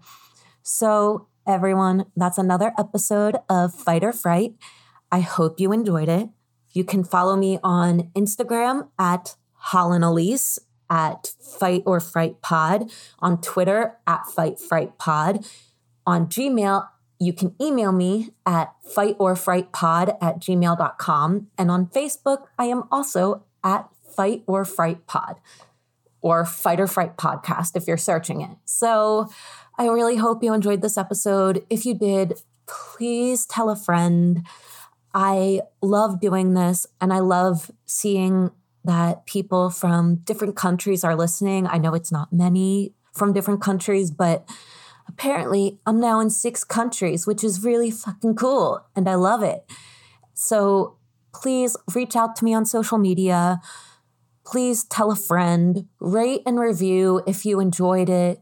So, 0.62 1.29
everyone, 1.47 2.07
that's 2.17 2.39
another 2.39 2.73
episode 2.79 3.37
of 3.49 3.75
Fight 3.75 4.05
or 4.05 4.12
Fright. 4.12 4.55
I 5.12 5.21
hope 5.21 5.61
you 5.61 5.73
enjoyed 5.73 6.09
it. 6.09 6.29
You 6.73 6.85
can 6.85 7.05
follow 7.05 7.37
me 7.37 7.59
on 7.62 8.11
Instagram 8.15 8.89
at 8.99 9.37
Holland 9.53 10.05
Elise 10.05 10.59
at 10.91 11.33
Fight 11.41 11.83
or 11.87 12.01
Fright 12.01 12.41
Pod, 12.43 12.91
on 13.19 13.41
Twitter 13.41 13.97
at 14.07 14.27
Fight 14.27 14.59
Fright 14.59 14.99
Pod, 14.99 15.45
on 16.07 16.27
Gmail. 16.27 16.87
You 17.19 17.33
can 17.33 17.55
email 17.61 17.93
me 17.93 18.31
at 18.45 18.75
fightorfrightpod 18.95 20.19
at 20.21 20.39
gmail.com. 20.39 21.47
And 21.57 21.71
on 21.71 21.87
Facebook, 21.87 22.45
I 22.59 22.67
am 22.67 22.85
also 22.91 23.45
at 23.65 23.89
Fight 24.15 24.43
or 24.47 24.65
Fright 24.65 25.07
Pod 25.07 25.37
or 26.20 26.44
Fight 26.44 26.81
or 26.81 26.87
Fright 26.87 27.16
podcast 27.16 27.76
if 27.76 27.87
you're 27.87 27.96
searching 27.96 28.40
it. 28.40 28.57
So 28.64 29.29
I 29.79 29.87
really 29.87 30.16
hope 30.16 30.42
you 30.42 30.52
enjoyed 30.52 30.83
this 30.83 30.96
episode. 30.96 31.64
If 31.70 31.85
you 31.85 31.94
did, 31.94 32.40
please 32.66 33.46
tell 33.46 33.70
a 33.70 33.76
friend. 33.76 34.46
I 35.14 35.61
love 35.81 36.20
doing 36.20 36.55
this 36.55 36.87
and 37.00 37.12
I 37.12 37.20
love 37.20 37.70
seeing 37.87 38.50
that 38.85 39.26
people 39.26 39.70
from 39.70 40.16
different 40.16 40.57
countries 40.57 41.05
are 41.05 41.16
listening. 41.16 41.66
I 41.66 41.79
know 41.79 41.94
it's 41.94 42.12
not 42.12 42.33
many 42.33 42.94
from 43.12 43.33
different 43.33 43.61
countries, 43.61 44.11
but 44.11 44.48
apparently 45.09 45.79
I'm 45.87 46.00
now 46.00 46.20
in 46.20 46.31
six 46.31 46.64
countries, 46.64 47.26
which 47.26 47.42
is 47.42 47.64
really 47.64 47.90
fucking 47.90 48.37
cool 48.37 48.87
and 48.94 49.09
I 49.09 49.14
love 49.14 49.42
it. 49.42 49.64
So 50.35 50.96
please 51.35 51.76
reach 51.94 52.16
out 52.16 52.37
to 52.37 52.44
me 52.44 52.55
on 52.55 52.64
social 52.64 52.98
media 52.98 53.61
please 54.47 54.85
tell 54.85 55.11
a 55.11 55.17
friend, 55.17 55.89
rate 56.01 56.43
and 56.47 56.59
review 56.59 57.23
if 57.27 57.45
you 57.45 57.61
enjoyed 57.61 58.09
it. 58.09 58.41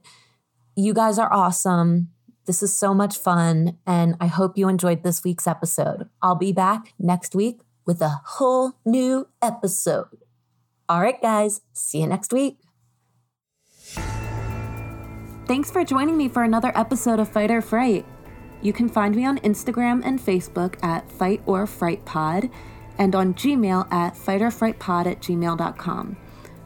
You 0.77 0.93
guys 0.93 1.19
are 1.19 1.33
awesome. 1.33 2.11
This 2.47 2.63
is 2.63 2.77
so 2.77 2.93
much 2.93 3.17
fun, 3.17 3.79
and 3.87 4.17
I 4.21 4.27
hope 4.27 4.59
you 4.59 4.69
enjoyed 4.69 5.03
this 5.03 5.25
week's 5.25 5.47
episode. 5.47 6.11
I'll 6.21 6.35
be 6.35 6.53
back 6.53 6.93
next 6.99 7.35
week 7.35 7.61
with 7.87 8.03
a 8.03 8.21
whole 8.25 8.75
new 8.85 9.29
episode. 9.41 10.19
All 10.89 11.01
right, 11.01 11.21
guys, 11.23 11.63
see 11.73 12.01
you 12.01 12.07
next 12.07 12.33
week. 12.33 12.59
Thanks 15.47 15.71
for 15.71 15.85
joining 15.85 16.17
me 16.17 16.29
for 16.29 16.43
another 16.43 16.73
episode 16.75 17.19
of 17.19 17.29
Fight 17.29 17.51
or 17.51 17.63
Fright. 17.63 18.05
You 18.61 18.73
can 18.73 18.89
find 18.89 19.15
me 19.15 19.25
on 19.25 19.39
Instagram 19.39 20.03
and 20.05 20.19
Facebook 20.19 20.83
at 20.83 21.11
Fight 21.11 21.43
or 21.47 21.67
Fright 21.67 22.05
Pod 22.05 22.51
and 22.99 23.15
on 23.15 23.35
Gmail 23.35 23.93
at 23.93 24.15
fightorfrightpod 24.15 25.07
at 25.07 25.21
gmail.com. 25.21 26.17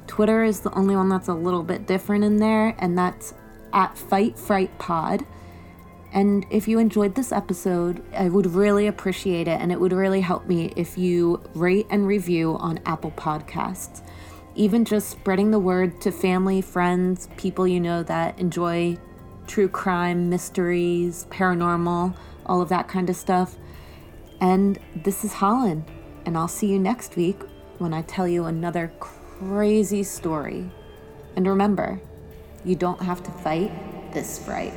Twitter 0.07 0.43
is 0.43 0.61
the 0.61 0.73
only 0.75 0.97
one 0.97 1.09
that's 1.09 1.29
a 1.29 1.35
little 1.35 1.63
bit 1.63 1.87
different 1.87 2.25
in 2.25 2.39
there, 2.39 2.75
and 2.79 2.97
that's 2.97 3.35
at 3.73 3.95
fightfrightpod. 3.95 5.27
And 6.13 6.47
if 6.51 6.67
you 6.67 6.79
enjoyed 6.79 7.15
this 7.15 7.33
episode, 7.33 8.03
I 8.15 8.29
would 8.29 8.47
really 8.47 8.87
appreciate 8.87 9.47
it, 9.47 9.61
and 9.61 9.71
it 9.71 9.79
would 9.79 9.93
really 9.93 10.23
help 10.23 10.47
me 10.47 10.73
if 10.77 10.97
you 10.97 11.43
rate 11.55 11.87
and 11.91 12.07
review 12.07 12.57
on 12.57 12.81
Apple 12.87 13.11
Podcasts. 13.13 14.03
Even 14.55 14.85
just 14.85 15.11
spreading 15.11 15.51
the 15.51 15.59
word 15.59 16.01
to 16.01 16.11
family, 16.11 16.61
friends, 16.63 17.29
people 17.37 17.69
you 17.69 17.79
know 17.79 18.03
that 18.03 18.39
enjoy 18.39 18.97
true 19.47 19.69
crime, 19.69 20.29
mysteries, 20.29 21.27
paranormal, 21.31 22.17
all 22.47 22.61
of 22.61 22.69
that 22.71 22.89
kind 22.89 23.09
of 23.09 23.17
stuff. 23.17 23.57
And 24.41 24.79
this 24.95 25.25
is 25.25 25.35
Holland 25.35 25.85
and 26.29 26.37
I'll 26.37 26.47
see 26.47 26.67
you 26.67 26.79
next 26.79 27.17
week 27.17 27.41
when 27.79 27.95
I 27.95 28.03
tell 28.03 28.29
you 28.29 28.45
another 28.45 28.93
crazy 29.01 30.03
story. 30.03 30.71
And 31.35 31.47
remember, 31.47 32.03
you 32.67 32.77
don't 32.77 33.01
have 33.01 33.23
to 33.23 33.31
fight 33.31 34.13
this 34.13 34.39
fright. 34.45 34.75